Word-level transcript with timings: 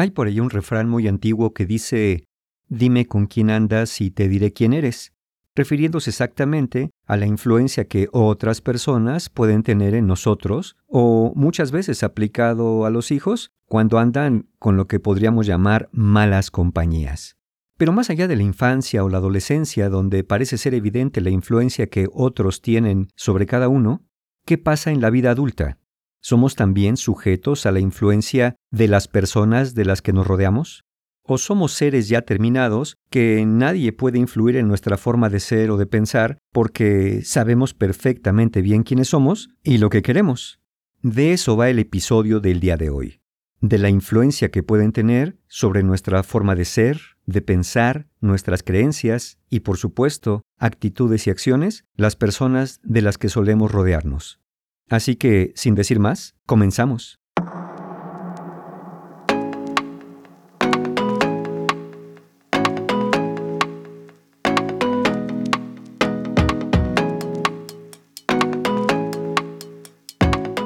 Hay 0.00 0.12
por 0.12 0.28
ahí 0.28 0.38
un 0.38 0.48
refrán 0.48 0.88
muy 0.88 1.08
antiguo 1.08 1.52
que 1.52 1.66
dice, 1.66 2.24
dime 2.68 3.06
con 3.06 3.26
quién 3.26 3.50
andas 3.50 4.00
y 4.00 4.12
te 4.12 4.28
diré 4.28 4.52
quién 4.52 4.72
eres, 4.72 5.12
refiriéndose 5.56 6.10
exactamente 6.10 6.90
a 7.04 7.16
la 7.16 7.26
influencia 7.26 7.88
que 7.88 8.08
otras 8.12 8.60
personas 8.60 9.28
pueden 9.28 9.64
tener 9.64 9.96
en 9.96 10.06
nosotros 10.06 10.76
o 10.86 11.32
muchas 11.34 11.72
veces 11.72 12.04
aplicado 12.04 12.86
a 12.86 12.90
los 12.90 13.10
hijos 13.10 13.50
cuando 13.66 13.98
andan 13.98 14.46
con 14.60 14.76
lo 14.76 14.86
que 14.86 15.00
podríamos 15.00 15.48
llamar 15.48 15.88
malas 15.90 16.52
compañías. 16.52 17.36
Pero 17.76 17.90
más 17.90 18.08
allá 18.08 18.28
de 18.28 18.36
la 18.36 18.44
infancia 18.44 19.02
o 19.02 19.08
la 19.08 19.18
adolescencia, 19.18 19.88
donde 19.88 20.22
parece 20.22 20.58
ser 20.58 20.74
evidente 20.74 21.20
la 21.20 21.30
influencia 21.30 21.88
que 21.88 22.06
otros 22.12 22.62
tienen 22.62 23.08
sobre 23.16 23.46
cada 23.46 23.66
uno, 23.66 24.06
¿qué 24.46 24.58
pasa 24.58 24.92
en 24.92 25.00
la 25.00 25.10
vida 25.10 25.32
adulta? 25.32 25.76
¿Somos 26.20 26.56
también 26.56 26.96
sujetos 26.96 27.64
a 27.66 27.72
la 27.72 27.80
influencia 27.80 28.56
de 28.70 28.88
las 28.88 29.08
personas 29.08 29.74
de 29.74 29.84
las 29.84 30.02
que 30.02 30.12
nos 30.12 30.26
rodeamos? 30.26 30.84
¿O 31.22 31.38
somos 31.38 31.72
seres 31.72 32.08
ya 32.08 32.22
terminados 32.22 32.96
que 33.10 33.44
nadie 33.46 33.92
puede 33.92 34.18
influir 34.18 34.56
en 34.56 34.66
nuestra 34.66 34.96
forma 34.96 35.28
de 35.28 35.40
ser 35.40 35.70
o 35.70 35.76
de 35.76 35.86
pensar 35.86 36.38
porque 36.52 37.22
sabemos 37.22 37.74
perfectamente 37.74 38.62
bien 38.62 38.82
quiénes 38.82 39.08
somos 39.08 39.50
y 39.62 39.78
lo 39.78 39.90
que 39.90 40.02
queremos? 40.02 40.60
De 41.02 41.32
eso 41.32 41.56
va 41.56 41.70
el 41.70 41.78
episodio 41.78 42.40
del 42.40 42.60
día 42.60 42.76
de 42.76 42.90
hoy, 42.90 43.20
de 43.60 43.78
la 43.78 43.88
influencia 43.88 44.50
que 44.50 44.62
pueden 44.62 44.92
tener 44.92 45.38
sobre 45.46 45.82
nuestra 45.82 46.22
forma 46.22 46.56
de 46.56 46.64
ser, 46.64 47.00
de 47.26 47.42
pensar, 47.42 48.08
nuestras 48.20 48.62
creencias 48.62 49.38
y, 49.48 49.60
por 49.60 49.76
supuesto, 49.76 50.42
actitudes 50.56 51.26
y 51.26 51.30
acciones 51.30 51.84
las 51.94 52.16
personas 52.16 52.80
de 52.82 53.02
las 53.02 53.18
que 53.18 53.28
solemos 53.28 53.70
rodearnos. 53.70 54.40
Así 54.88 55.16
que, 55.16 55.52
sin 55.54 55.74
decir 55.74 55.98
más, 55.98 56.34
comenzamos. 56.46 57.20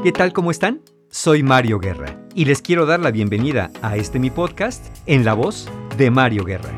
¿Qué 0.03 0.11
tal? 0.11 0.33
¿Cómo 0.33 0.51
están? 0.51 0.81
Soy 1.11 1.43
Mario 1.45 1.79
Guerra 1.79 2.19
y 2.35 2.45
les 2.45 2.61
quiero 2.61 2.87
dar 2.87 2.99
la 2.99 3.13
bienvenida 3.13 3.71
a 3.83 3.97
este 3.97 4.19
mi 4.19 4.31
podcast 4.31 4.85
en 5.07 5.25
la 5.25 5.35
voz 5.35 5.69
de 5.97 6.11
Mario 6.11 6.45
Guerra. 6.45 6.71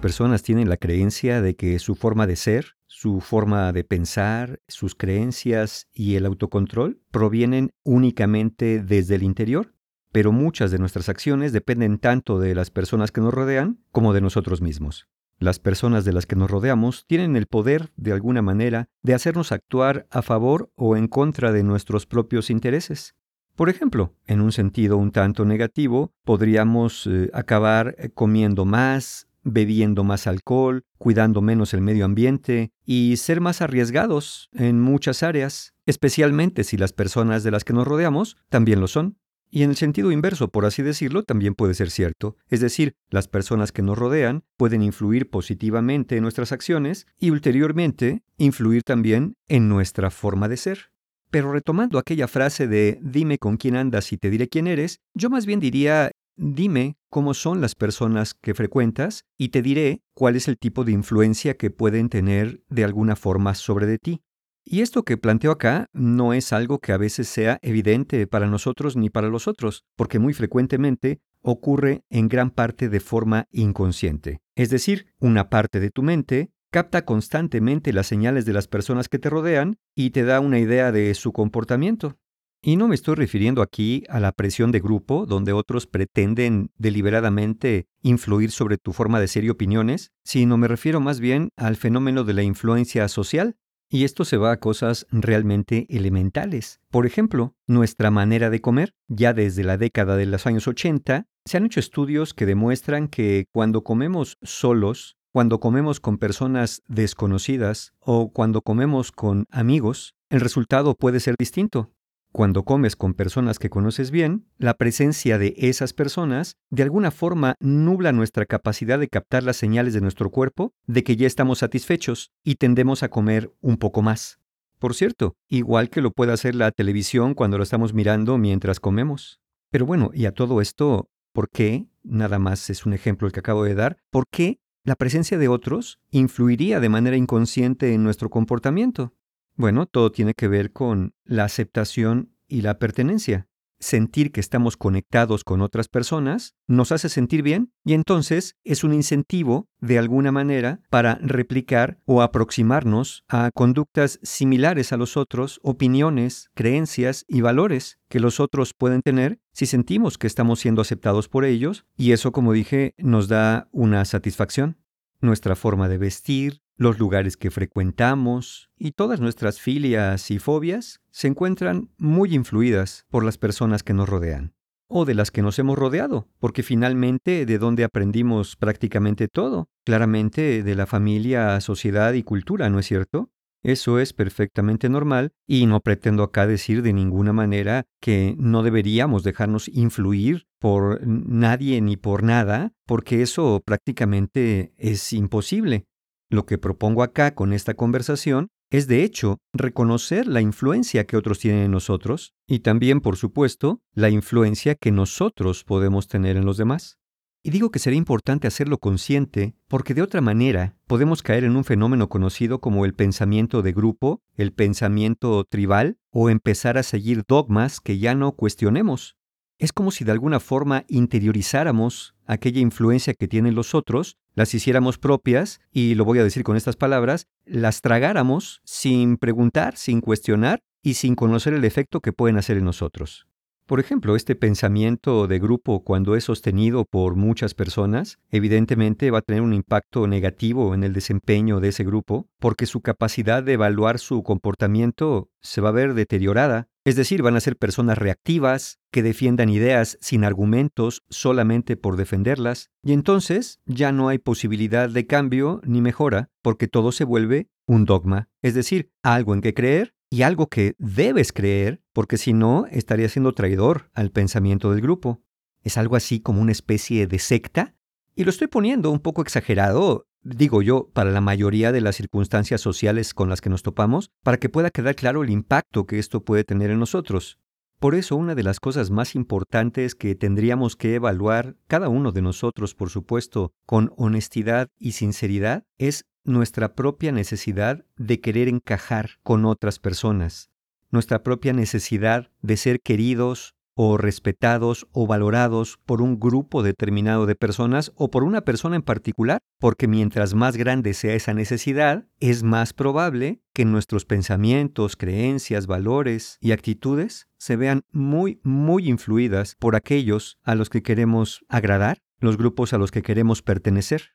Personas 0.00 0.42
tienen 0.42 0.68
la 0.68 0.76
creencia 0.76 1.40
de 1.40 1.54
que 1.54 1.78
su 1.78 1.94
forma 1.94 2.26
de 2.26 2.36
ser, 2.36 2.76
su 2.86 3.20
forma 3.20 3.72
de 3.72 3.84
pensar, 3.84 4.60
sus 4.66 4.94
creencias 4.94 5.88
y 5.92 6.16
el 6.16 6.26
autocontrol 6.26 7.00
provienen 7.10 7.70
únicamente 7.84 8.82
desde 8.82 9.14
el 9.14 9.22
interior, 9.22 9.74
pero 10.12 10.32
muchas 10.32 10.70
de 10.70 10.78
nuestras 10.78 11.08
acciones 11.08 11.52
dependen 11.52 11.98
tanto 11.98 12.40
de 12.40 12.54
las 12.54 12.70
personas 12.70 13.12
que 13.12 13.20
nos 13.20 13.32
rodean 13.32 13.78
como 13.92 14.12
de 14.12 14.20
nosotros 14.20 14.60
mismos. 14.60 15.08
Las 15.38 15.58
personas 15.58 16.04
de 16.04 16.12
las 16.12 16.26
que 16.26 16.36
nos 16.36 16.50
rodeamos 16.50 17.06
tienen 17.06 17.36
el 17.36 17.46
poder, 17.46 17.92
de 17.96 18.12
alguna 18.12 18.42
manera, 18.42 18.88
de 19.02 19.14
hacernos 19.14 19.52
actuar 19.52 20.06
a 20.10 20.20
favor 20.20 20.70
o 20.74 20.96
en 20.96 21.08
contra 21.08 21.52
de 21.52 21.62
nuestros 21.62 22.04
propios 22.06 22.50
intereses. 22.50 23.14
Por 23.56 23.68
ejemplo, 23.70 24.14
en 24.26 24.40
un 24.40 24.52
sentido 24.52 24.96
un 24.96 25.12
tanto 25.12 25.44
negativo, 25.44 26.12
podríamos 26.24 27.06
eh, 27.06 27.30
acabar 27.32 27.94
eh, 27.98 28.10
comiendo 28.10 28.64
más, 28.64 29.28
bebiendo 29.42 30.04
más 30.04 30.26
alcohol, 30.26 30.84
cuidando 30.98 31.42
menos 31.42 31.74
el 31.74 31.80
medio 31.80 32.04
ambiente 32.04 32.72
y 32.84 33.16
ser 33.16 33.40
más 33.40 33.62
arriesgados 33.62 34.48
en 34.52 34.80
muchas 34.80 35.22
áreas, 35.22 35.74
especialmente 35.86 36.64
si 36.64 36.76
las 36.76 36.92
personas 36.92 37.42
de 37.42 37.50
las 37.50 37.64
que 37.64 37.72
nos 37.72 37.86
rodeamos 37.86 38.36
también 38.48 38.80
lo 38.80 38.88
son. 38.88 39.16
Y 39.52 39.64
en 39.64 39.70
el 39.70 39.76
sentido 39.76 40.12
inverso, 40.12 40.48
por 40.48 40.64
así 40.64 40.82
decirlo, 40.82 41.24
también 41.24 41.56
puede 41.56 41.74
ser 41.74 41.90
cierto. 41.90 42.36
Es 42.48 42.60
decir, 42.60 42.94
las 43.10 43.26
personas 43.26 43.72
que 43.72 43.82
nos 43.82 43.98
rodean 43.98 44.44
pueden 44.56 44.82
influir 44.82 45.28
positivamente 45.28 46.16
en 46.16 46.22
nuestras 46.22 46.52
acciones 46.52 47.06
y 47.18 47.30
ulteriormente 47.30 48.22
influir 48.38 48.84
también 48.84 49.36
en 49.48 49.68
nuestra 49.68 50.10
forma 50.10 50.48
de 50.48 50.56
ser. 50.56 50.92
Pero 51.30 51.52
retomando 51.52 51.98
aquella 51.98 52.28
frase 52.28 52.68
de 52.68 52.98
dime 53.02 53.38
con 53.38 53.56
quién 53.56 53.76
andas 53.76 54.12
y 54.12 54.18
te 54.18 54.30
diré 54.30 54.48
quién 54.48 54.68
eres, 54.68 55.00
yo 55.14 55.30
más 55.30 55.46
bien 55.46 55.60
diría 55.60 56.10
Dime 56.42 56.96
cómo 57.10 57.34
son 57.34 57.60
las 57.60 57.74
personas 57.74 58.32
que 58.32 58.54
frecuentas 58.54 59.26
y 59.36 59.50
te 59.50 59.60
diré 59.60 60.00
cuál 60.14 60.36
es 60.36 60.48
el 60.48 60.56
tipo 60.56 60.84
de 60.84 60.92
influencia 60.92 61.58
que 61.58 61.68
pueden 61.68 62.08
tener 62.08 62.62
de 62.70 62.82
alguna 62.82 63.14
forma 63.14 63.54
sobre 63.54 63.84
de 63.84 63.98
ti. 63.98 64.22
Y 64.64 64.80
esto 64.80 65.02
que 65.02 65.18
planteo 65.18 65.50
acá 65.50 65.90
no 65.92 66.32
es 66.32 66.54
algo 66.54 66.78
que 66.78 66.92
a 66.92 66.96
veces 66.96 67.28
sea 67.28 67.58
evidente 67.60 68.26
para 68.26 68.46
nosotros 68.46 68.96
ni 68.96 69.10
para 69.10 69.28
los 69.28 69.48
otros, 69.48 69.84
porque 69.96 70.18
muy 70.18 70.32
frecuentemente 70.32 71.20
ocurre 71.42 72.04
en 72.08 72.28
gran 72.28 72.48
parte 72.48 72.88
de 72.88 73.00
forma 73.00 73.46
inconsciente. 73.50 74.40
Es 74.56 74.70
decir, 74.70 75.08
una 75.18 75.50
parte 75.50 75.78
de 75.78 75.90
tu 75.90 76.02
mente 76.02 76.52
capta 76.70 77.04
constantemente 77.04 77.92
las 77.92 78.06
señales 78.06 78.46
de 78.46 78.54
las 78.54 78.66
personas 78.66 79.10
que 79.10 79.18
te 79.18 79.28
rodean 79.28 79.76
y 79.94 80.08
te 80.08 80.24
da 80.24 80.40
una 80.40 80.58
idea 80.58 80.90
de 80.90 81.12
su 81.12 81.34
comportamiento. 81.34 82.16
Y 82.62 82.76
no 82.76 82.88
me 82.88 82.94
estoy 82.94 83.14
refiriendo 83.14 83.62
aquí 83.62 84.04
a 84.10 84.20
la 84.20 84.32
presión 84.32 84.70
de 84.70 84.80
grupo, 84.80 85.24
donde 85.24 85.54
otros 85.54 85.86
pretenden 85.86 86.70
deliberadamente 86.76 87.86
influir 88.02 88.50
sobre 88.50 88.76
tu 88.76 88.92
forma 88.92 89.18
de 89.18 89.28
ser 89.28 89.44
y 89.44 89.48
opiniones, 89.48 90.12
sino 90.24 90.58
me 90.58 90.68
refiero 90.68 91.00
más 91.00 91.20
bien 91.20 91.48
al 91.56 91.76
fenómeno 91.76 92.22
de 92.22 92.34
la 92.34 92.42
influencia 92.42 93.08
social. 93.08 93.56
Y 93.88 94.04
esto 94.04 94.26
se 94.26 94.36
va 94.36 94.52
a 94.52 94.60
cosas 94.60 95.06
realmente 95.10 95.86
elementales. 95.88 96.80
Por 96.90 97.06
ejemplo, 97.06 97.56
nuestra 97.66 98.10
manera 98.10 98.50
de 98.50 98.60
comer, 98.60 98.92
ya 99.08 99.32
desde 99.32 99.64
la 99.64 99.78
década 99.78 100.16
de 100.16 100.26
los 100.26 100.46
años 100.46 100.68
80, 100.68 101.26
se 101.46 101.56
han 101.56 101.64
hecho 101.64 101.80
estudios 101.80 102.34
que 102.34 102.46
demuestran 102.46 103.08
que 103.08 103.46
cuando 103.52 103.82
comemos 103.82 104.36
solos, 104.42 105.16
cuando 105.32 105.60
comemos 105.60 105.98
con 105.98 106.18
personas 106.18 106.82
desconocidas 106.88 107.94
o 108.00 108.30
cuando 108.32 108.60
comemos 108.60 109.12
con 109.12 109.46
amigos, 109.50 110.14
el 110.28 110.40
resultado 110.40 110.94
puede 110.94 111.20
ser 111.20 111.34
distinto. 111.38 111.90
Cuando 112.32 112.62
comes 112.62 112.94
con 112.94 113.14
personas 113.14 113.58
que 113.58 113.70
conoces 113.70 114.12
bien, 114.12 114.46
la 114.56 114.74
presencia 114.74 115.36
de 115.36 115.54
esas 115.56 115.92
personas 115.92 116.56
de 116.70 116.84
alguna 116.84 117.10
forma 117.10 117.56
nubla 117.58 118.12
nuestra 118.12 118.46
capacidad 118.46 119.00
de 119.00 119.08
captar 119.08 119.42
las 119.42 119.56
señales 119.56 119.94
de 119.94 120.00
nuestro 120.00 120.30
cuerpo 120.30 120.72
de 120.86 121.02
que 121.02 121.16
ya 121.16 121.26
estamos 121.26 121.58
satisfechos 121.58 122.30
y 122.44 122.54
tendemos 122.54 123.02
a 123.02 123.08
comer 123.08 123.52
un 123.60 123.78
poco 123.78 124.02
más. 124.02 124.38
Por 124.78 124.94
cierto, 124.94 125.34
igual 125.48 125.90
que 125.90 126.00
lo 126.00 126.12
puede 126.12 126.32
hacer 126.32 126.54
la 126.54 126.70
televisión 126.70 127.34
cuando 127.34 127.58
lo 127.58 127.64
estamos 127.64 127.94
mirando 127.94 128.38
mientras 128.38 128.78
comemos. 128.78 129.40
Pero 129.70 129.84
bueno, 129.84 130.10
y 130.14 130.26
a 130.26 130.32
todo 130.32 130.60
esto, 130.60 131.10
¿por 131.32 131.50
qué? 131.50 131.88
Nada 132.04 132.38
más 132.38 132.70
es 132.70 132.86
un 132.86 132.92
ejemplo 132.92 133.26
el 133.26 133.32
que 133.32 133.40
acabo 133.40 133.64
de 133.64 133.74
dar. 133.74 133.98
¿Por 134.10 134.24
qué 134.30 134.60
la 134.84 134.94
presencia 134.94 135.36
de 135.36 135.48
otros 135.48 135.98
influiría 136.10 136.78
de 136.78 136.88
manera 136.88 137.16
inconsciente 137.16 137.92
en 137.92 138.04
nuestro 138.04 138.30
comportamiento? 138.30 139.12
Bueno, 139.60 139.84
todo 139.84 140.10
tiene 140.10 140.32
que 140.32 140.48
ver 140.48 140.72
con 140.72 141.12
la 141.22 141.44
aceptación 141.44 142.34
y 142.48 142.62
la 142.62 142.78
pertenencia. 142.78 143.46
Sentir 143.78 144.32
que 144.32 144.40
estamos 144.40 144.78
conectados 144.78 145.44
con 145.44 145.60
otras 145.60 145.86
personas 145.86 146.54
nos 146.66 146.92
hace 146.92 147.10
sentir 147.10 147.42
bien 147.42 147.70
y 147.84 147.92
entonces 147.92 148.56
es 148.64 148.84
un 148.84 148.94
incentivo, 148.94 149.68
de 149.78 149.98
alguna 149.98 150.32
manera, 150.32 150.80
para 150.88 151.16
replicar 151.16 152.00
o 152.06 152.22
aproximarnos 152.22 153.22
a 153.28 153.50
conductas 153.52 154.18
similares 154.22 154.94
a 154.94 154.96
los 154.96 155.18
otros, 155.18 155.60
opiniones, 155.62 156.48
creencias 156.54 157.26
y 157.28 157.42
valores 157.42 157.98
que 158.08 158.18
los 158.18 158.40
otros 158.40 158.72
pueden 158.72 159.02
tener 159.02 159.40
si 159.52 159.66
sentimos 159.66 160.16
que 160.16 160.26
estamos 160.26 160.60
siendo 160.60 160.80
aceptados 160.80 161.28
por 161.28 161.44
ellos 161.44 161.84
y 161.98 162.12
eso, 162.12 162.32
como 162.32 162.54
dije, 162.54 162.94
nos 162.96 163.28
da 163.28 163.68
una 163.72 164.06
satisfacción. 164.06 164.78
Nuestra 165.20 165.54
forma 165.54 165.90
de 165.90 165.98
vestir, 165.98 166.62
los 166.80 166.98
lugares 166.98 167.36
que 167.36 167.50
frecuentamos 167.50 168.70
y 168.78 168.92
todas 168.92 169.20
nuestras 169.20 169.60
filias 169.60 170.30
y 170.30 170.38
fobias 170.38 171.02
se 171.10 171.28
encuentran 171.28 171.90
muy 171.98 172.34
influidas 172.34 173.04
por 173.10 173.22
las 173.22 173.36
personas 173.36 173.82
que 173.82 173.92
nos 173.92 174.08
rodean 174.08 174.54
o 174.88 175.04
de 175.04 175.12
las 175.12 175.30
que 175.30 175.42
nos 175.42 175.58
hemos 175.58 175.78
rodeado, 175.78 176.26
porque 176.38 176.62
finalmente 176.62 177.44
de 177.44 177.58
dónde 177.58 177.84
aprendimos 177.84 178.56
prácticamente 178.56 179.28
todo, 179.28 179.68
claramente 179.84 180.62
de 180.62 180.74
la 180.74 180.86
familia, 180.86 181.60
sociedad 181.60 182.14
y 182.14 182.22
cultura, 182.22 182.70
¿no 182.70 182.78
es 182.78 182.86
cierto? 182.86 183.30
Eso 183.62 183.98
es 183.98 184.14
perfectamente 184.14 184.88
normal 184.88 185.32
y 185.46 185.66
no 185.66 185.80
pretendo 185.80 186.22
acá 186.22 186.46
decir 186.46 186.80
de 186.80 186.94
ninguna 186.94 187.34
manera 187.34 187.84
que 188.00 188.34
no 188.38 188.62
deberíamos 188.62 189.22
dejarnos 189.22 189.68
influir 189.68 190.46
por 190.58 191.06
nadie 191.06 191.82
ni 191.82 191.98
por 191.98 192.22
nada, 192.22 192.72
porque 192.86 193.20
eso 193.20 193.62
prácticamente 193.62 194.72
es 194.78 195.12
imposible. 195.12 195.89
Lo 196.30 196.46
que 196.46 196.58
propongo 196.58 197.02
acá 197.02 197.34
con 197.34 197.52
esta 197.52 197.74
conversación 197.74 198.50
es, 198.70 198.86
de 198.86 199.02
hecho, 199.02 199.38
reconocer 199.52 200.28
la 200.28 200.40
influencia 200.40 201.04
que 201.04 201.16
otros 201.16 201.40
tienen 201.40 201.64
en 201.64 201.72
nosotros 201.72 202.34
y 202.46 202.60
también, 202.60 203.00
por 203.00 203.16
supuesto, 203.16 203.82
la 203.94 204.10
influencia 204.10 204.76
que 204.76 204.92
nosotros 204.92 205.64
podemos 205.64 206.06
tener 206.06 206.36
en 206.36 206.44
los 206.44 206.56
demás. 206.56 206.98
Y 207.42 207.50
digo 207.50 207.72
que 207.72 207.80
sería 207.80 207.98
importante 207.98 208.46
hacerlo 208.46 208.78
consciente 208.78 209.56
porque 209.66 209.92
de 209.92 210.02
otra 210.02 210.20
manera 210.20 210.76
podemos 210.86 211.22
caer 211.22 211.42
en 211.42 211.56
un 211.56 211.64
fenómeno 211.64 212.08
conocido 212.08 212.60
como 212.60 212.84
el 212.84 212.94
pensamiento 212.94 213.62
de 213.62 213.72
grupo, 213.72 214.22
el 214.36 214.52
pensamiento 214.52 215.42
tribal 215.44 215.98
o 216.10 216.30
empezar 216.30 216.78
a 216.78 216.84
seguir 216.84 217.24
dogmas 217.26 217.80
que 217.80 217.98
ya 217.98 218.14
no 218.14 218.32
cuestionemos. 218.32 219.16
Es 219.58 219.72
como 219.72 219.90
si 219.90 220.04
de 220.04 220.12
alguna 220.12 220.38
forma 220.38 220.84
interiorizáramos 220.86 222.14
aquella 222.24 222.60
influencia 222.60 223.14
que 223.14 223.26
tienen 223.26 223.54
los 223.54 223.74
otros, 223.74 224.16
las 224.34 224.54
hiciéramos 224.54 224.98
propias, 224.98 225.60
y 225.72 225.94
lo 225.94 226.04
voy 226.04 226.18
a 226.18 226.24
decir 226.24 226.42
con 226.42 226.56
estas 226.56 226.76
palabras, 226.76 227.26
las 227.44 227.80
tragáramos 227.80 228.60
sin 228.64 229.16
preguntar, 229.16 229.76
sin 229.76 230.00
cuestionar 230.00 230.60
y 230.82 230.94
sin 230.94 231.14
conocer 231.14 231.54
el 231.54 231.64
efecto 231.64 232.00
que 232.00 232.12
pueden 232.12 232.36
hacer 232.36 232.56
en 232.56 232.64
nosotros. 232.64 233.26
Por 233.70 233.78
ejemplo, 233.78 234.16
este 234.16 234.34
pensamiento 234.34 235.28
de 235.28 235.38
grupo, 235.38 235.84
cuando 235.84 236.16
es 236.16 236.24
sostenido 236.24 236.84
por 236.84 237.14
muchas 237.14 237.54
personas, 237.54 238.18
evidentemente 238.28 239.12
va 239.12 239.18
a 239.18 239.22
tener 239.22 239.42
un 239.42 239.54
impacto 239.54 240.08
negativo 240.08 240.74
en 240.74 240.82
el 240.82 240.92
desempeño 240.92 241.60
de 241.60 241.68
ese 241.68 241.84
grupo, 241.84 242.26
porque 242.40 242.66
su 242.66 242.80
capacidad 242.80 243.44
de 243.44 243.52
evaluar 243.52 244.00
su 244.00 244.24
comportamiento 244.24 245.28
se 245.40 245.60
va 245.60 245.68
a 245.68 245.72
ver 245.72 245.94
deteriorada. 245.94 246.66
Es 246.84 246.96
decir, 246.96 247.22
van 247.22 247.36
a 247.36 247.40
ser 247.40 247.56
personas 247.56 247.98
reactivas, 247.98 248.78
que 248.90 249.02
defiendan 249.02 249.50
ideas 249.50 249.98
sin 250.00 250.24
argumentos 250.24 251.04
solamente 251.10 251.76
por 251.76 251.96
defenderlas, 251.96 252.70
y 252.82 252.94
entonces 252.94 253.60
ya 253.66 253.92
no 253.92 254.08
hay 254.08 254.18
posibilidad 254.18 254.88
de 254.88 255.06
cambio 255.06 255.60
ni 255.64 255.82
mejora, 255.82 256.30
porque 256.42 256.68
todo 256.68 256.90
se 256.90 257.04
vuelve 257.04 257.50
un 257.66 257.84
dogma, 257.84 258.28
es 258.42 258.54
decir, 258.54 258.90
algo 259.02 259.34
en 259.34 259.42
que 259.42 259.54
creer 259.54 259.94
y 260.10 260.22
algo 260.22 260.48
que 260.48 260.74
debes 260.78 261.32
creer, 261.32 261.82
porque 261.92 262.16
si 262.16 262.32
no, 262.32 262.66
estarías 262.70 263.12
siendo 263.12 263.32
traidor 263.32 263.90
al 263.94 264.10
pensamiento 264.10 264.72
del 264.72 264.80
grupo. 264.80 265.22
Es 265.62 265.78
algo 265.78 265.94
así 265.94 266.20
como 266.20 266.40
una 266.40 266.52
especie 266.52 267.06
de 267.06 267.18
secta. 267.20 267.76
Y 268.16 268.24
lo 268.24 268.30
estoy 268.30 268.48
poniendo 268.48 268.90
un 268.90 268.98
poco 268.98 269.22
exagerado, 269.22 270.08
digo 270.22 270.62
yo, 270.62 270.88
para 270.92 271.10
la 271.10 271.20
mayoría 271.20 271.72
de 271.72 271.80
las 271.80 271.96
circunstancias 271.96 272.60
sociales 272.60 273.14
con 273.14 273.28
las 273.28 273.40
que 273.40 273.50
nos 273.50 273.62
topamos, 273.62 274.10
para 274.22 274.38
que 274.38 274.48
pueda 274.48 274.70
quedar 274.70 274.94
claro 274.94 275.22
el 275.22 275.30
impacto 275.30 275.86
que 275.86 275.98
esto 275.98 276.24
puede 276.24 276.44
tener 276.44 276.70
en 276.70 276.78
nosotros. 276.78 277.38
Por 277.78 277.94
eso 277.94 278.16
una 278.16 278.34
de 278.34 278.42
las 278.42 278.60
cosas 278.60 278.90
más 278.90 279.14
importantes 279.14 279.94
que 279.94 280.14
tendríamos 280.14 280.76
que 280.76 280.96
evaluar, 280.96 281.56
cada 281.66 281.88
uno 281.88 282.12
de 282.12 282.20
nosotros, 282.20 282.74
por 282.74 282.90
supuesto, 282.90 283.52
con 283.64 283.94
honestidad 283.96 284.68
y 284.78 284.92
sinceridad, 284.92 285.64
es 285.78 286.04
nuestra 286.22 286.74
propia 286.74 287.10
necesidad 287.10 287.86
de 287.96 288.20
querer 288.20 288.48
encajar 288.48 289.12
con 289.22 289.46
otras 289.46 289.78
personas, 289.78 290.50
nuestra 290.90 291.22
propia 291.22 291.54
necesidad 291.54 292.30
de 292.42 292.58
ser 292.58 292.80
queridos 292.80 293.54
o 293.82 293.96
respetados 293.96 294.86
o 294.92 295.06
valorados 295.06 295.78
por 295.86 296.02
un 296.02 296.20
grupo 296.20 296.62
determinado 296.62 297.24
de 297.24 297.34
personas 297.34 297.92
o 297.94 298.10
por 298.10 298.24
una 298.24 298.42
persona 298.42 298.76
en 298.76 298.82
particular, 298.82 299.38
porque 299.58 299.88
mientras 299.88 300.34
más 300.34 300.58
grande 300.58 300.92
sea 300.92 301.14
esa 301.14 301.32
necesidad, 301.32 302.06
es 302.20 302.42
más 302.42 302.74
probable 302.74 303.40
que 303.54 303.64
nuestros 303.64 304.04
pensamientos, 304.04 304.96
creencias, 304.96 305.66
valores 305.66 306.36
y 306.42 306.52
actitudes 306.52 307.28
se 307.38 307.56
vean 307.56 307.80
muy, 307.90 308.38
muy 308.44 308.86
influidas 308.86 309.56
por 309.58 309.76
aquellos 309.76 310.36
a 310.42 310.54
los 310.54 310.68
que 310.68 310.82
queremos 310.82 311.42
agradar, 311.48 312.02
los 312.18 312.36
grupos 312.36 312.74
a 312.74 312.78
los 312.78 312.90
que 312.90 313.00
queremos 313.00 313.40
pertenecer. 313.40 314.10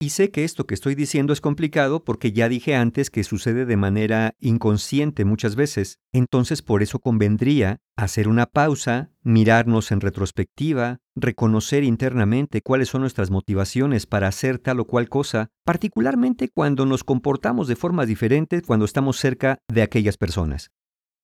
Y 0.00 0.10
sé 0.10 0.30
que 0.30 0.44
esto 0.44 0.66
que 0.66 0.74
estoy 0.74 0.94
diciendo 0.94 1.32
es 1.32 1.40
complicado 1.40 2.04
porque 2.04 2.32
ya 2.32 2.48
dije 2.48 2.74
antes 2.74 3.10
que 3.10 3.22
sucede 3.22 3.64
de 3.64 3.76
manera 3.76 4.34
inconsciente 4.40 5.24
muchas 5.24 5.54
veces. 5.54 6.00
Entonces 6.12 6.62
por 6.62 6.82
eso 6.82 6.98
convendría 6.98 7.80
hacer 7.96 8.28
una 8.28 8.46
pausa, 8.46 9.12
mirarnos 9.22 9.92
en 9.92 10.00
retrospectiva, 10.00 10.98
reconocer 11.14 11.84
internamente 11.84 12.60
cuáles 12.60 12.88
son 12.88 13.02
nuestras 13.02 13.30
motivaciones 13.30 14.06
para 14.06 14.28
hacer 14.28 14.58
tal 14.58 14.80
o 14.80 14.84
cual 14.84 15.08
cosa, 15.08 15.50
particularmente 15.64 16.48
cuando 16.48 16.86
nos 16.86 17.04
comportamos 17.04 17.68
de 17.68 17.76
formas 17.76 18.08
diferentes 18.08 18.62
cuando 18.62 18.84
estamos 18.84 19.16
cerca 19.18 19.60
de 19.68 19.82
aquellas 19.82 20.16
personas. 20.16 20.72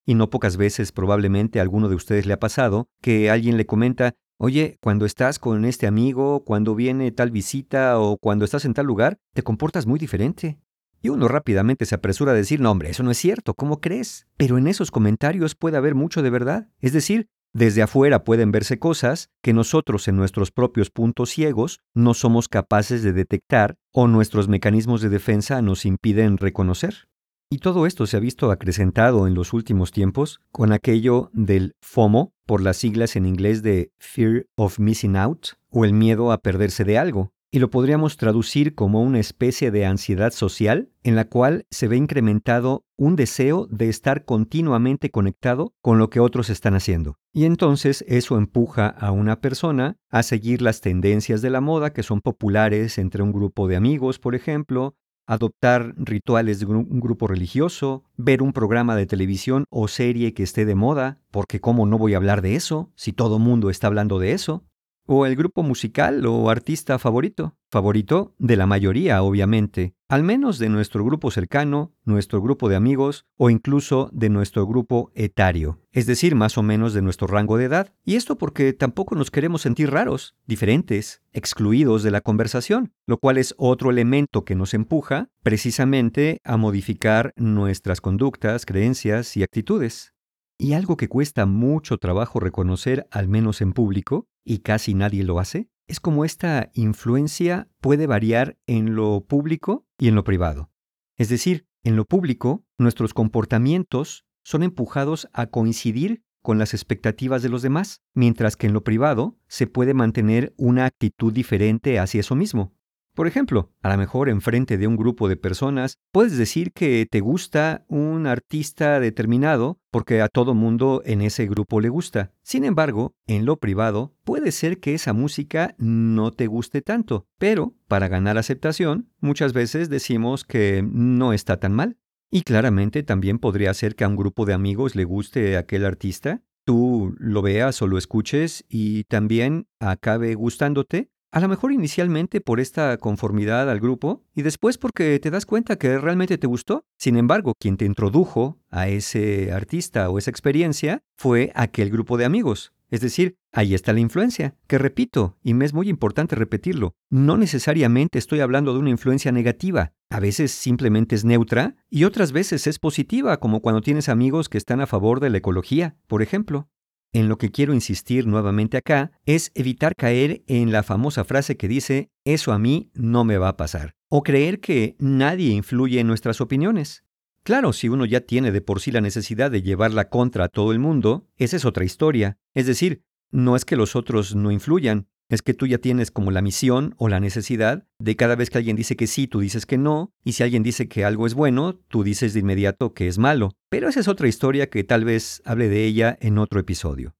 Y 0.07 0.15
no 0.15 0.31
pocas 0.31 0.57
veces 0.57 0.93
probablemente 0.93 1.59
a 1.59 1.63
alguno 1.63 1.89
de 1.89 1.97
ustedes 1.97 2.25
le 2.25 2.33
ha 2.33 2.41
pasado 2.41 2.89
que 3.03 3.31
alguien 3.31 3.57
le 3.57 3.67
comenta, 3.67 4.15
Oye, 4.43 4.79
cuando 4.81 5.05
estás 5.05 5.39
con 5.39 5.67
este 5.67 5.87
amigo, 5.87 6.45
cuando 6.47 6.75
viene 6.75 7.13
tal 7.13 7.31
visita 7.31 8.01
o 8.01 8.17
cuando 8.17 8.47
estás 8.47 8.65
en 8.65 8.73
tal 8.73 8.87
lugar, 8.87 9.19
te 9.35 9.43
comportas 9.43 9.85
muy 9.87 9.99
diferente. 9.99 10.59
Y 11.03 11.11
uno 11.11 11.29
rápidamente 11.29 11.85
se 11.85 11.95
apresura 11.95 12.33
a 12.33 12.35
decir, 12.35 12.59
no 12.59 12.71
hombre, 12.71 12.89
eso 12.89 13.03
no 13.03 13.11
es 13.11 13.19
cierto, 13.19 13.53
¿cómo 13.53 13.83
crees? 13.83 14.29
Pero 14.39 14.57
en 14.57 14.67
esos 14.67 14.91
comentarios 14.91 15.55
puede 15.55 15.77
haber 15.77 15.95
mucho 15.95 16.23
de 16.23 16.31
verdad. 16.31 16.71
Es 16.79 16.95
decir, 16.95 17.29
desde 17.53 17.83
afuera 17.83 18.25
pueden 18.25 18.51
verse 18.51 18.79
cosas 18.79 19.29
que 19.43 19.53
nosotros 19.53 20.09
en 20.09 20.17
nuestros 20.17 20.51
propios 20.53 20.89
puntos 20.89 21.29
ciegos 21.29 21.81
no 21.93 22.15
somos 22.15 22.49
capaces 22.49 23.03
de 23.03 23.13
detectar 23.13 23.77
o 23.93 24.07
nuestros 24.07 24.49
mecanismos 24.49 25.03
de 25.03 25.11
defensa 25.11 25.61
nos 25.61 25.85
impiden 25.85 26.39
reconocer. 26.39 27.10
Y 27.53 27.59
todo 27.59 27.85
esto 27.85 28.07
se 28.07 28.17
ha 28.17 28.21
visto 28.21 28.53
acrecentado 28.53 29.27
en 29.27 29.35
los 29.35 29.53
últimos 29.53 29.91
tiempos 29.91 30.41
con 30.53 30.73
aquello 30.73 31.31
del 31.33 31.75
FOMO, 31.81 32.33
por 32.47 32.63
las 32.63 32.77
siglas 32.77 33.17
en 33.17 33.27
inglés 33.27 33.65
de 33.65 33.91
Fear 33.99 34.47
of 34.55 34.79
Missing 34.79 35.17
Out, 35.17 35.49
o 35.69 35.85
el 35.85 35.93
miedo 35.93 36.31
a 36.31 36.39
perderse 36.39 36.85
de 36.85 36.97
algo, 36.97 37.33
y 37.51 37.59
lo 37.59 37.69
podríamos 37.69 38.17
traducir 38.17 38.77
como 38.77 39.03
una 39.03 39.19
especie 39.19 39.73
de 39.73 39.85
ansiedad 39.85 40.31
social 40.33 40.91
en 41.03 41.17
la 41.17 41.25
cual 41.25 41.67
se 41.71 41.89
ve 41.89 41.97
incrementado 41.97 42.85
un 42.97 43.17
deseo 43.17 43.67
de 43.67 43.89
estar 43.89 44.25
continuamente 44.25 45.11
conectado 45.11 45.75
con 45.81 45.99
lo 45.99 46.09
que 46.09 46.21
otros 46.21 46.51
están 46.51 46.75
haciendo. 46.75 47.17
Y 47.33 47.47
entonces 47.47 48.05
eso 48.07 48.39
empuja 48.39 48.87
a 48.87 49.11
una 49.11 49.41
persona 49.41 49.97
a 50.09 50.23
seguir 50.23 50.63
las 50.63 50.81
tendencias 50.81 51.43
de 51.43 51.51
la 51.51 51.61
moda 51.61 51.93
que 51.93 52.05
son 52.05 52.21
populares 52.21 52.99
entre 52.99 53.25
un 53.25 53.33
grupo 53.33 53.67
de 53.67 53.75
amigos, 53.77 54.21
por 54.21 54.37
ejemplo, 54.37 54.95
adoptar 55.31 55.95
rituales 55.97 56.59
de 56.59 56.67
un 56.67 56.99
grupo 56.99 57.29
religioso, 57.29 58.03
ver 58.17 58.43
un 58.43 58.53
programa 58.53 58.97
de 58.97 59.07
televisión 59.07 59.65
o 59.71 59.87
serie 59.87 60.35
que 60.35 60.43
esté 60.43 60.65
de 60.65 60.75
moda, 60.75 61.21
porque 61.31 61.61
cómo 61.61 61.87
no 61.87 61.99
voy 61.99 62.15
a 62.15 62.17
hablar 62.17 62.43
de 62.43 62.57
eso 62.57 62.91
si 62.97 63.13
todo 63.13 63.39
mundo 63.39 63.71
está 63.71 63.87
hablando 63.87 64.19
de 64.19 64.33
eso, 64.33 64.65
o 65.07 65.27
el 65.27 65.37
grupo 65.37 65.63
musical 65.63 66.25
o 66.27 66.51
artista 66.51 66.99
favorito, 66.99 67.57
favorito 67.71 68.35
de 68.39 68.57
la 68.57 68.67
mayoría, 68.67 69.23
obviamente, 69.23 69.95
al 70.09 70.25
menos 70.25 70.59
de 70.59 70.69
nuestro 70.69 71.05
grupo 71.05 71.31
cercano, 71.31 71.93
nuestro 72.05 72.43
grupo 72.43 72.69
de 72.69 72.77
amigos 72.77 73.27
o 73.37 73.51
incluso 73.51 74.11
de 74.13 74.29
nuestro 74.29 74.67
grupo 74.67 75.13
etario, 75.15 75.79
es 75.93 76.07
decir, 76.07 76.35
más 76.35 76.59
o 76.59 76.63
menos 76.63 76.95
de 76.95 77.03
nuestro 77.03 77.27
rango 77.27 77.57
de 77.57 77.67
edad. 77.67 77.93
Y 78.05 78.17
esto 78.17 78.37
porque 78.37 78.73
tampoco 78.73 79.15
nos 79.15 79.31
queremos 79.31 79.63
sentir 79.63 79.91
raros, 79.91 80.35
diferentes, 80.47 81.23
excluidos 81.33 82.03
de 82.03 82.11
la 82.11 82.21
conversación, 82.21 82.93
lo 83.07 83.19
cual 83.19 83.39
es 83.39 83.55
otro 83.57 83.91
elemento 83.91 84.45
que 84.45 84.57
nos 84.57 84.75
empuja 84.75 85.29
precisamente 85.43 86.41
a 86.45 86.57
modificar 86.57 87.33
nuestras 87.37 88.01
conductas, 88.01 88.67
creencias 88.67 89.37
y 89.37 89.43
actitudes. 89.43 90.13
Y 90.63 90.75
algo 90.75 90.99
que 90.99 91.09
cuesta 91.09 91.47
mucho 91.47 91.97
trabajo 91.97 92.39
reconocer, 92.39 93.07
al 93.11 93.29
menos 93.29 93.63
en 93.63 93.73
público, 93.73 94.29
y 94.45 94.59
casi 94.59 94.93
nadie 94.93 95.25
lo 95.25 95.39
hace, 95.39 95.71
es 95.89 96.01
como 96.01 96.27
esta 96.27 96.71
influencia 96.75 97.71
puede 97.81 98.07
variar 98.07 98.59
en 98.67 98.95
lo 98.95 99.25
público 99.27 99.87
y 99.99 100.09
en 100.09 100.15
lo 100.15 100.23
privado. 100.23 100.71
Es 101.17 101.31
decir, 101.31 101.67
en 101.83 101.97
lo 101.97 102.05
público, 102.05 102.63
nuestros 102.77 103.15
comportamientos 103.15 104.27
son 104.45 104.63
empujados 104.63 105.31
a 105.33 105.47
coincidir 105.47 106.25
con 106.43 106.59
las 106.59 106.75
expectativas 106.75 107.43
de 107.43 107.49
los 107.49 107.63
demás, 107.63 108.03
mientras 108.13 108.57
que 108.57 108.67
en 108.67 108.75
lo 108.75 108.85
privado 108.85 109.39
se 109.49 109.67
puede 109.67 109.95
mantener 109.95 110.53
una 110.59 110.85
actitud 110.85 111.33
diferente 111.33 111.99
hacia 111.99 112.21
eso 112.21 112.37
mismo. 112.37 112.75
Por 113.15 113.27
ejemplo, 113.27 113.73
a 113.83 113.91
lo 113.91 113.99
mejor 113.99 114.29
enfrente 114.29 114.79
de 114.79 114.87
un 114.87 114.97
grupo 114.97 115.29
de 115.29 115.37
personas 115.37 115.99
puedes 116.13 116.39
decir 116.39 116.73
que 116.73 117.07
te 117.11 117.21
gusta 117.21 117.85
un 117.89 118.27
artista 118.27 119.01
determinado 119.01 119.81
porque 119.91 120.23
a 120.23 120.29
todo 120.29 120.55
mundo 120.55 121.03
en 121.05 121.21
ese 121.21 121.47
grupo 121.47 121.81
le 121.81 121.89
gusta. 121.89 122.33
Sin 122.43 122.65
embargo, 122.65 123.15
en 123.27 123.45
lo 123.45 123.59
privado 123.59 124.15
puede 124.25 124.53
ser 124.53 124.79
que 124.79 124.95
esa 124.95 125.13
música 125.13 125.75
no 125.79 126.31
te 126.31 126.47
guste 126.47 126.83
tanto, 126.83 127.27
pero 127.39 127.75
para 127.89 128.09
ganar 128.09 128.39
aceptación 128.39 129.11
muchas 129.21 129.53
veces 129.53 129.91
decimos 129.91 130.45
que 130.45 130.85
no 130.89 131.33
está 131.33 131.59
tan 131.59 131.73
mal. 131.73 131.97
Y 132.31 132.43
claramente 132.43 133.03
también 133.03 133.41
podría 133.41 133.75
ser 133.75 133.97
que 133.97 134.05
a 134.05 134.09
un 134.09 134.15
grupo 134.15 134.47
de 134.47 134.55
amigos 134.55 134.95
le 134.95 135.03
guste 135.03 135.57
aquel 135.57 135.85
artista, 135.85 136.43
tú 136.65 137.13
lo 137.19 137.43
veas 137.43 137.83
o 137.83 137.89
lo 137.89 137.99
escuches 137.99 138.65
y 138.69 139.03
también 139.05 139.67
acabe 139.81 140.35
gustándote, 140.37 141.11
a 141.33 141.41
lo 141.41 141.49
mejor 141.49 141.73
inicialmente 141.73 142.41
por 142.41 142.61
esta 142.61 142.97
conformidad 142.99 143.71
al 143.71 143.81
grupo 143.81 144.25
y 144.35 144.43
después 144.43 144.79
porque 144.79 145.19
te 145.21 145.31
das 145.31 145.47
cuenta 145.47 145.77
que 145.77 145.99
realmente 145.99 146.39
te 146.39 146.47
gustó. 146.47 146.85
Sin 146.99 147.17
embargo, 147.17 147.55
quien 147.59 147.77
te 147.77 147.85
introdujo 147.85 148.59
a 148.71 148.89
ese 148.89 149.53
artista 149.53 150.11
o 150.11 150.19
esa 150.19 150.31
experiencia 150.31 151.03
fue 151.17 151.53
aquel 151.55 151.91
grupo 151.91 152.17
de 152.17 152.25
amigos. 152.25 152.73
Es 152.91 153.01
decir, 153.01 153.37
ahí 153.53 153.75
está 153.75 153.93
la 153.93 154.01
influencia, 154.01 154.57
que 154.67 154.77
repito, 154.77 155.39
y 155.45 155.55
me 155.55 155.65
es 155.65 155.73
muy 155.73 155.89
importante 155.89 156.35
repetirlo, 156.35 156.97
no 157.09 157.37
necesariamente 157.37 158.19
estoy 158.19 158.41
hablando 158.41 158.73
de 158.73 158.81
una 158.81 158.91
influencia 158.91 159.31
negativa, 159.31 159.93
a 160.09 160.19
veces 160.19 160.51
simplemente 160.51 161.15
es 161.15 161.25
neutra 161.25 161.77
y 161.89 162.03
otras 162.03 162.33
veces 162.33 162.67
es 162.67 162.81
positiva, 162.81 163.39
como 163.39 163.61
cuando 163.61 163.81
tienes 163.81 164.09
amigos 164.09 164.49
que 164.49 164.59
están 164.59 164.81
a 164.81 164.89
favor 164.89 165.21
de 165.21 165.31
la 165.31 165.39
ecología, 165.39 165.97
por 166.09 166.21
ejemplo. 166.21 166.69
En 167.13 167.29
lo 167.29 167.39
que 167.39 167.51
quiero 167.51 167.75
insistir 167.75 168.27
nuevamente 168.27 168.77
acá 168.77 169.13
es 169.27 169.51
evitar 169.55 169.95
caer 169.97 170.43
en 170.47 170.73
la 170.73 170.83
famosa 170.83 171.25
frase 171.25 171.57
que 171.57 171.69
dice, 171.69 172.11
eso 172.25 172.53
a 172.53 172.59
mí 172.59 172.91
no 172.95 173.25
me 173.25 173.39
va 173.39 173.49
a 173.49 173.57
pasar, 173.57 173.95
o 174.09 174.23
creer 174.23 174.61
que 174.61 174.97
nadie 174.99 175.51
influye 175.51 176.01
en 176.01 176.07
nuestras 176.07 176.41
opiniones. 176.41 177.05
Claro, 177.43 177.73
si 177.73 177.89
uno 177.89 178.05
ya 178.05 178.21
tiene 178.21 178.53
de 178.53 178.61
por 178.61 178.81
sí 178.81 178.93
la 178.93 179.01
necesidad 179.01 179.51
de 179.51 179.63
llevarla 179.63 180.09
contra 180.09 180.49
todo 180.49 180.73
el 180.73 180.79
mundo, 180.79 181.27
esa 181.37 181.57
es 181.57 181.65
otra 181.65 181.85
historia. 181.85 182.39
Es 182.55 182.67
decir, 182.67 183.03
no 183.31 183.57
es 183.57 183.65
que 183.65 183.77
los 183.77 183.97
otros 183.97 184.35
no 184.35 184.51
influyan, 184.51 185.09
es 185.31 185.43
que 185.43 185.55
tú 185.55 185.67
ya 185.67 185.79
tienes 185.79 186.11
como 186.11 186.31
la 186.31 186.43
misión 186.43 186.95
o 186.99 187.09
la 187.09 187.21
necesidad 187.21 187.87
de 187.99 188.17
cada 188.17 188.37
vez 188.37 188.51
que 188.51 188.59
alguien 188.59 188.77
dice 188.77 188.97
que 188.97 189.07
sí, 189.07 189.27
tú 189.27 189.41
dices 189.41 189.65
que 189.65 189.79
no, 189.79 190.13
y 190.25 190.33
si 190.33 190.43
alguien 190.43 190.63
dice 190.63 190.89
que 190.89 191.05
algo 191.05 191.27
es 191.27 191.35
bueno, 191.35 191.75
tú 191.89 192.03
dices 192.03 192.35
de 192.35 192.41
inmediato 192.41 192.93
que 192.93 193.07
es 193.07 193.19
malo. 193.19 193.53
Pero 193.71 193.89
esa 193.89 194.01
es 194.01 194.09
otra 194.09 194.29
historia 194.29 194.69
que 194.69 194.85
tal 194.85 195.05
vez 195.05 195.41
hable 195.45 195.69
de 195.69 195.85
ella 195.87 196.19
en 196.21 196.37
otro 196.39 196.61
episodio. 196.61 197.15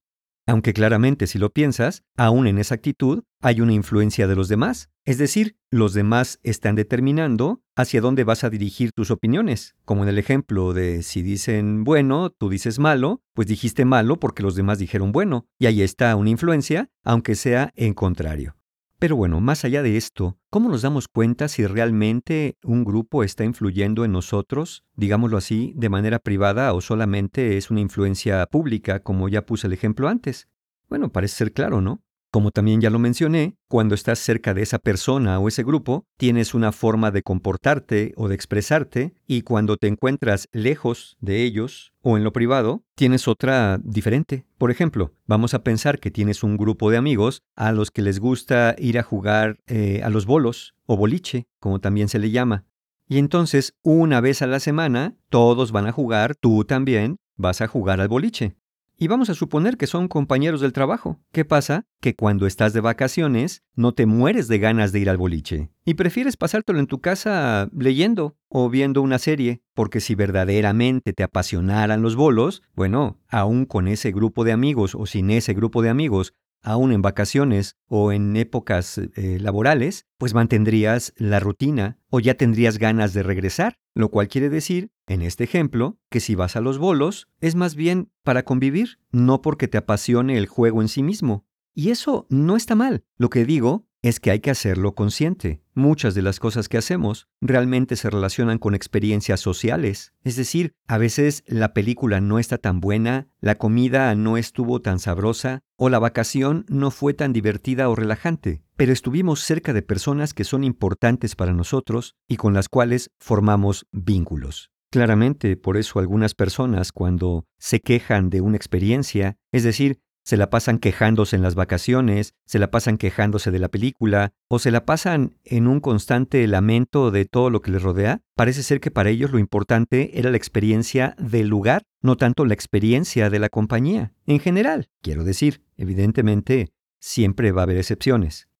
Aunque 0.51 0.73
claramente 0.73 1.27
si 1.27 1.39
lo 1.39 1.53
piensas, 1.53 2.03
aún 2.17 2.45
en 2.45 2.57
esa 2.57 2.75
actitud 2.75 3.23
hay 3.41 3.61
una 3.61 3.71
influencia 3.71 4.27
de 4.27 4.35
los 4.35 4.49
demás. 4.49 4.89
Es 5.05 5.17
decir, 5.17 5.55
los 5.69 5.93
demás 5.93 6.41
están 6.43 6.75
determinando 6.75 7.63
hacia 7.77 8.01
dónde 8.01 8.25
vas 8.25 8.43
a 8.43 8.49
dirigir 8.49 8.91
tus 8.91 9.11
opiniones. 9.11 9.77
Como 9.85 10.03
en 10.03 10.09
el 10.09 10.19
ejemplo 10.19 10.73
de 10.73 11.03
si 11.03 11.21
dicen 11.21 11.85
bueno, 11.85 12.31
tú 12.31 12.49
dices 12.49 12.79
malo, 12.79 13.21
pues 13.33 13.47
dijiste 13.47 13.85
malo 13.85 14.19
porque 14.19 14.43
los 14.43 14.57
demás 14.57 14.77
dijeron 14.77 15.13
bueno. 15.13 15.45
Y 15.57 15.67
ahí 15.67 15.81
está 15.81 16.13
una 16.17 16.31
influencia, 16.31 16.89
aunque 17.05 17.35
sea 17.35 17.71
en 17.77 17.93
contrario. 17.93 18.57
Pero 19.01 19.15
bueno, 19.15 19.41
más 19.41 19.65
allá 19.65 19.81
de 19.81 19.97
esto, 19.97 20.37
¿cómo 20.51 20.69
nos 20.69 20.83
damos 20.83 21.07
cuenta 21.07 21.47
si 21.47 21.65
realmente 21.65 22.59
un 22.63 22.83
grupo 22.83 23.23
está 23.23 23.43
influyendo 23.43 24.05
en 24.05 24.11
nosotros, 24.11 24.83
digámoslo 24.93 25.37
así, 25.37 25.73
de 25.75 25.89
manera 25.89 26.19
privada 26.19 26.71
o 26.75 26.81
solamente 26.81 27.57
es 27.57 27.71
una 27.71 27.79
influencia 27.79 28.45
pública, 28.45 28.99
como 28.99 29.27
ya 29.27 29.43
puse 29.43 29.65
el 29.65 29.73
ejemplo 29.73 30.07
antes? 30.07 30.49
Bueno, 30.87 31.11
parece 31.11 31.37
ser 31.37 31.51
claro, 31.51 31.81
¿no? 31.81 32.03
Como 32.31 32.51
también 32.51 32.79
ya 32.79 32.89
lo 32.89 32.97
mencioné, 32.97 33.57
cuando 33.67 33.93
estás 33.93 34.17
cerca 34.17 34.53
de 34.53 34.61
esa 34.61 34.79
persona 34.79 35.37
o 35.39 35.49
ese 35.49 35.63
grupo, 35.63 36.05
tienes 36.15 36.53
una 36.53 36.71
forma 36.71 37.11
de 37.11 37.23
comportarte 37.23 38.13
o 38.15 38.29
de 38.29 38.35
expresarte, 38.35 39.13
y 39.27 39.41
cuando 39.41 39.75
te 39.75 39.87
encuentras 39.87 40.47
lejos 40.53 41.17
de 41.19 41.43
ellos 41.43 41.91
o 42.01 42.15
en 42.15 42.23
lo 42.23 42.31
privado, 42.31 42.85
tienes 42.95 43.27
otra 43.27 43.81
diferente. 43.83 44.45
Por 44.57 44.71
ejemplo, 44.71 45.13
vamos 45.27 45.53
a 45.53 45.63
pensar 45.63 45.99
que 45.99 46.09
tienes 46.09 46.41
un 46.41 46.55
grupo 46.55 46.89
de 46.89 46.95
amigos 46.95 47.41
a 47.57 47.73
los 47.73 47.91
que 47.91 48.01
les 48.01 48.21
gusta 48.21 48.75
ir 48.77 48.97
a 48.97 49.03
jugar 49.03 49.57
eh, 49.67 50.01
a 50.01 50.09
los 50.09 50.25
bolos 50.25 50.73
o 50.85 50.95
boliche, 50.95 51.47
como 51.59 51.81
también 51.81 52.07
se 52.07 52.19
le 52.19 52.31
llama. 52.31 52.63
Y 53.09 53.17
entonces, 53.17 53.73
una 53.83 54.21
vez 54.21 54.41
a 54.41 54.47
la 54.47 54.61
semana, 54.61 55.17
todos 55.29 55.73
van 55.73 55.85
a 55.85 55.91
jugar, 55.91 56.35
tú 56.35 56.63
también 56.63 57.17
vas 57.35 57.59
a 57.59 57.67
jugar 57.67 57.99
al 57.99 58.07
boliche. 58.07 58.55
Y 59.01 59.07
vamos 59.07 59.31
a 59.31 59.33
suponer 59.33 59.77
que 59.77 59.87
son 59.87 60.07
compañeros 60.07 60.61
del 60.61 60.73
trabajo. 60.73 61.19
¿Qué 61.31 61.43
pasa? 61.43 61.87
Que 62.01 62.15
cuando 62.15 62.45
estás 62.45 62.71
de 62.71 62.81
vacaciones 62.81 63.63
no 63.73 63.95
te 63.95 64.05
mueres 64.05 64.47
de 64.47 64.59
ganas 64.59 64.91
de 64.91 64.99
ir 64.99 65.09
al 65.09 65.17
boliche 65.17 65.71
y 65.83 65.95
prefieres 65.95 66.37
pasártelo 66.37 66.77
en 66.77 66.85
tu 66.85 67.01
casa 67.01 67.67
leyendo 67.75 68.37
o 68.47 68.69
viendo 68.69 69.01
una 69.01 69.17
serie, 69.17 69.63
porque 69.73 70.01
si 70.01 70.13
verdaderamente 70.13 71.13
te 71.13 71.23
apasionaran 71.23 72.03
los 72.03 72.15
bolos, 72.15 72.61
bueno, 72.75 73.17
aún 73.27 73.65
con 73.65 73.87
ese 73.87 74.11
grupo 74.11 74.43
de 74.43 74.51
amigos 74.51 74.93
o 74.93 75.07
sin 75.07 75.31
ese 75.31 75.55
grupo 75.55 75.81
de 75.81 75.89
amigos, 75.89 76.35
aún 76.61 76.91
en 76.91 77.01
vacaciones 77.01 77.77
o 77.87 78.11
en 78.11 78.35
épocas 78.35 78.99
eh, 78.99 79.39
laborales, 79.39 80.05
pues 80.19 80.35
mantendrías 80.35 81.13
la 81.17 81.39
rutina 81.39 81.97
o 82.11 82.19
ya 82.19 82.35
tendrías 82.35 82.77
ganas 82.77 83.13
de 83.13 83.23
regresar, 83.23 83.79
lo 83.95 84.09
cual 84.09 84.27
quiere 84.27 84.49
decir, 84.49 84.91
en 85.11 85.21
este 85.21 85.43
ejemplo, 85.43 85.99
que 86.09 86.21
si 86.21 86.35
vas 86.35 86.55
a 86.55 86.61
los 86.61 86.77
bolos 86.77 87.27
es 87.41 87.55
más 87.55 87.75
bien 87.75 88.09
para 88.23 88.43
convivir, 88.43 88.99
no 89.11 89.41
porque 89.41 89.67
te 89.67 89.77
apasione 89.77 90.37
el 90.37 90.47
juego 90.47 90.81
en 90.81 90.87
sí 90.87 91.03
mismo. 91.03 91.45
Y 91.73 91.89
eso 91.89 92.27
no 92.29 92.55
está 92.55 92.75
mal. 92.75 93.03
Lo 93.17 93.29
que 93.29 93.45
digo 93.45 93.85
es 94.01 94.19
que 94.19 94.31
hay 94.31 94.39
que 94.39 94.51
hacerlo 94.51 94.95
consciente. 94.95 95.61
Muchas 95.73 96.15
de 96.15 96.21
las 96.21 96.39
cosas 96.39 96.69
que 96.69 96.77
hacemos 96.77 97.27
realmente 97.39 97.95
se 97.95 98.09
relacionan 98.09 98.57
con 98.57 98.73
experiencias 98.73 99.39
sociales. 99.39 100.13
Es 100.23 100.35
decir, 100.35 100.73
a 100.87 100.97
veces 100.97 101.43
la 101.45 101.73
película 101.73 102.19
no 102.19 102.39
está 102.39 102.57
tan 102.57 102.79
buena, 102.79 103.27
la 103.41 103.55
comida 103.55 104.15
no 104.15 104.37
estuvo 104.37 104.81
tan 104.81 104.99
sabrosa 104.99 105.61
o 105.75 105.89
la 105.89 105.99
vacación 105.99 106.65
no 106.67 106.89
fue 106.89 107.13
tan 107.13 107.31
divertida 107.31 107.89
o 107.89 107.95
relajante, 107.95 108.63
pero 108.75 108.91
estuvimos 108.91 109.41
cerca 109.41 109.73
de 109.73 109.81
personas 109.81 110.33
que 110.33 110.45
son 110.45 110.63
importantes 110.63 111.35
para 111.35 111.53
nosotros 111.53 112.15
y 112.27 112.37
con 112.37 112.53
las 112.53 112.69
cuales 112.69 113.11
formamos 113.19 113.87
vínculos. 113.91 114.71
Claramente, 114.91 115.55
por 115.55 115.77
eso 115.77 115.99
algunas 115.99 116.35
personas 116.35 116.91
cuando 116.91 117.45
se 117.57 117.79
quejan 117.79 118.29
de 118.29 118.41
una 118.41 118.57
experiencia, 118.57 119.37
es 119.53 119.63
decir, 119.63 120.01
se 120.23 120.35
la 120.35 120.49
pasan 120.49 120.79
quejándose 120.79 121.37
en 121.37 121.41
las 121.41 121.55
vacaciones, 121.55 122.35
se 122.45 122.59
la 122.59 122.69
pasan 122.71 122.97
quejándose 122.97 123.51
de 123.51 123.59
la 123.59 123.69
película, 123.69 124.33
o 124.49 124.59
se 124.59 124.69
la 124.69 124.85
pasan 124.85 125.37
en 125.45 125.67
un 125.67 125.79
constante 125.79 126.45
lamento 126.45 127.09
de 127.09 127.23
todo 127.23 127.49
lo 127.49 127.61
que 127.61 127.71
les 127.71 127.81
rodea, 127.81 128.21
parece 128.35 128.63
ser 128.63 128.81
que 128.81 128.91
para 128.91 129.09
ellos 129.09 129.31
lo 129.31 129.39
importante 129.39 130.19
era 130.19 130.29
la 130.29 130.37
experiencia 130.37 131.15
del 131.17 131.47
lugar, 131.47 131.83
no 132.01 132.17
tanto 132.17 132.45
la 132.45 132.53
experiencia 132.53 133.29
de 133.29 133.39
la 133.39 133.47
compañía. 133.47 134.13
En 134.25 134.39
general, 134.39 134.89
quiero 135.01 135.23
decir, 135.23 135.63
evidentemente, 135.77 136.73
siempre 136.99 137.53
va 137.53 137.61
a 137.61 137.63
haber 137.63 137.77
excepciones. 137.77 138.50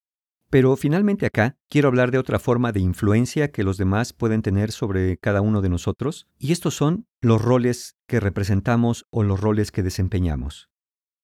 Pero 0.51 0.75
finalmente 0.75 1.25
acá 1.25 1.55
quiero 1.70 1.88
hablar 1.88 2.12
de 2.12 2.17
otra 2.17 2.38
forma 2.38 2.74
de 2.74 2.81
influencia 2.81 3.51
que 3.51 3.63
los 3.63 3.77
demás 3.77 4.12
pueden 4.12 4.41
tener 4.41 4.74
sobre 4.74 5.17
cada 5.17 5.39
uno 5.39 5.62
de 5.62 5.70
nosotros, 5.70 6.27
y 6.38 6.51
estos 6.51 6.75
son 6.75 7.08
los 7.22 7.41
roles 7.41 7.96
que 8.05 8.20
representamos 8.20 9.05
o 9.12 9.24
los 9.24 9.39
roles 9.39 9.72
que 9.72 9.81
desempeñamos. 9.81 10.67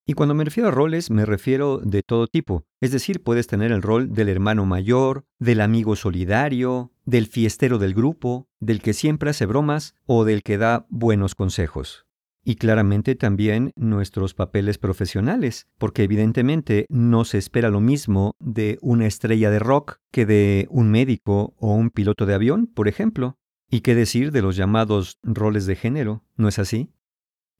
Y 0.05 0.13
cuando 0.13 0.34
me 0.34 0.46
refiero 0.46 0.69
a 0.69 0.72
roles, 0.72 1.12
me 1.12 1.25
refiero 1.25 1.79
de 1.79 2.03
todo 2.03 2.27
tipo. 2.27 2.63
Es 2.79 2.93
decir, 2.93 3.22
puedes 3.22 3.48
tener 3.48 3.74
el 3.74 3.81
rol 3.81 4.13
del 4.13 4.29
hermano 4.29 4.65
mayor, 4.65 5.25
del 5.39 5.60
amigo 5.60 5.98
solidario, 5.98 6.93
del 7.03 7.27
fiestero 7.27 7.79
del 7.79 7.93
grupo, 7.93 8.48
del 8.62 8.81
que 8.81 8.93
siempre 8.93 9.31
hace 9.31 9.46
bromas 9.46 9.93
o 10.05 10.24
del 10.24 10.41
que 10.41 10.57
da 10.57 10.86
buenos 10.89 11.36
consejos. 11.36 12.06
Y 12.50 12.56
claramente 12.56 13.16
también 13.16 13.74
nuestros 13.75 14.34
papeles 14.34 14.77
profesionales, 14.77 15.68
porque 15.77 16.04
evidentemente 16.04 16.86
no 16.88 17.25
se 17.25 17.38
espera 17.38 17.70
lo 17.70 17.82
mismo 17.82 18.38
de 18.39 18.77
una 18.82 19.06
estrella 19.06 19.51
de 19.51 19.60
rock 19.60 19.98
que 20.13 20.25
de 20.25 20.66
un 20.70 20.89
médico 20.89 21.56
o 21.58 21.74
un 21.74 21.89
piloto 21.89 22.25
de 22.25 22.36
avión, 22.36 22.68
por 22.74 22.88
ejemplo. 22.88 23.38
¿Y 23.70 23.82
qué 23.82 23.96
decir 23.96 24.32
de 24.32 24.42
los 24.42 24.56
llamados 24.56 25.18
roles 25.24 25.66
de 25.66 25.75
género? 25.75 26.24
¿No 26.38 26.48
es 26.48 26.58
así? 26.58 26.89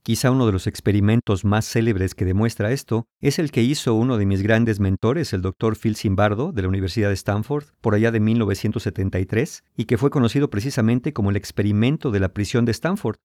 Quizá 0.03 0.32
uno 0.32 0.46
de 0.46 0.53
los 0.53 0.67
experimentos 0.67 1.44
más 1.44 1.65
célebres 1.70 2.15
que 2.15 2.24
demuestra 2.24 2.72
esto 2.72 3.08
es 3.20 3.39
el 3.39 3.51
que 3.51 3.63
hizo 3.63 3.94
uno 3.94 4.17
de 4.17 4.25
mis 4.25 4.41
grandes 4.41 4.79
mentores, 4.79 5.34
el 5.34 5.41
doctor 5.41 5.75
Phil 5.75 5.98
Zimbardo, 5.98 6.53
de 6.53 6.62
la 6.62 6.70
Universidad 6.70 7.10
de 7.10 7.15
Stanford, 7.15 7.65
por 7.82 7.94
allá 7.94 8.12
de 8.12 8.22
1973, 8.22 9.65
y 9.75 9.84
que 9.84 9.98
fue 9.98 10.12
conocido 10.12 10.50
precisamente 10.50 11.12
como 11.12 11.29
el 11.29 11.36
experimento 11.36 12.10
de 12.10 12.22
la 12.22 12.29
prisión 12.29 12.63
de 12.63 12.72
Stanford. 12.72 13.17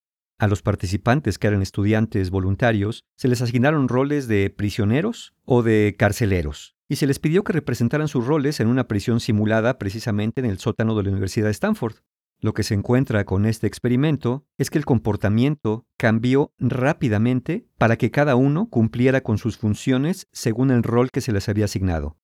A 0.42 0.49
los 0.49 0.61
participantes 0.61 1.38
que 1.38 1.46
eran 1.46 1.62
estudiantes 1.62 2.30
voluntarios 2.30 3.04
se 3.16 3.28
les 3.28 3.40
asignaron 3.42 3.87
roles 3.87 4.26
de 4.26 4.50
prisioneros 4.50 5.34
o 5.44 5.62
de 5.62 5.94
carceleros, 5.96 6.75
y 6.88 6.96
se 6.96 7.06
les 7.06 7.20
pidió 7.20 7.44
que 7.44 7.52
representaran 7.52 8.08
sus 8.08 8.26
roles 8.26 8.58
en 8.58 8.66
una 8.66 8.88
prisión 8.88 9.20
simulada 9.20 9.78
precisamente 9.78 10.40
en 10.40 10.46
el 10.46 10.58
sótano 10.58 10.96
de 10.96 11.04
la 11.04 11.11
Universidad 11.11 11.46
de 11.46 11.52
Stanford. 11.52 11.94
Lo 12.40 12.54
que 12.54 12.64
se 12.64 12.75
encuentra 12.75 13.25
con 13.25 13.46
este 13.46 13.68
experimento 13.68 14.44
es 14.58 14.70
que 14.70 14.78
el 14.78 14.84
comportamiento 14.84 15.87
cambió 15.96 16.52
rápidamente 16.58 17.68
para 17.78 17.96
que 17.96 18.11
cada 18.11 18.34
uno 18.34 18.68
cumpliera 18.68 19.20
con 19.20 19.38
sus 19.38 19.58
funciones 19.58 20.26
según 20.32 20.72
el 20.72 20.82
rol 20.82 21.11
que 21.12 21.20
se 21.20 21.30
les 21.30 21.49
había 21.49 21.66
asignado. 21.66 22.16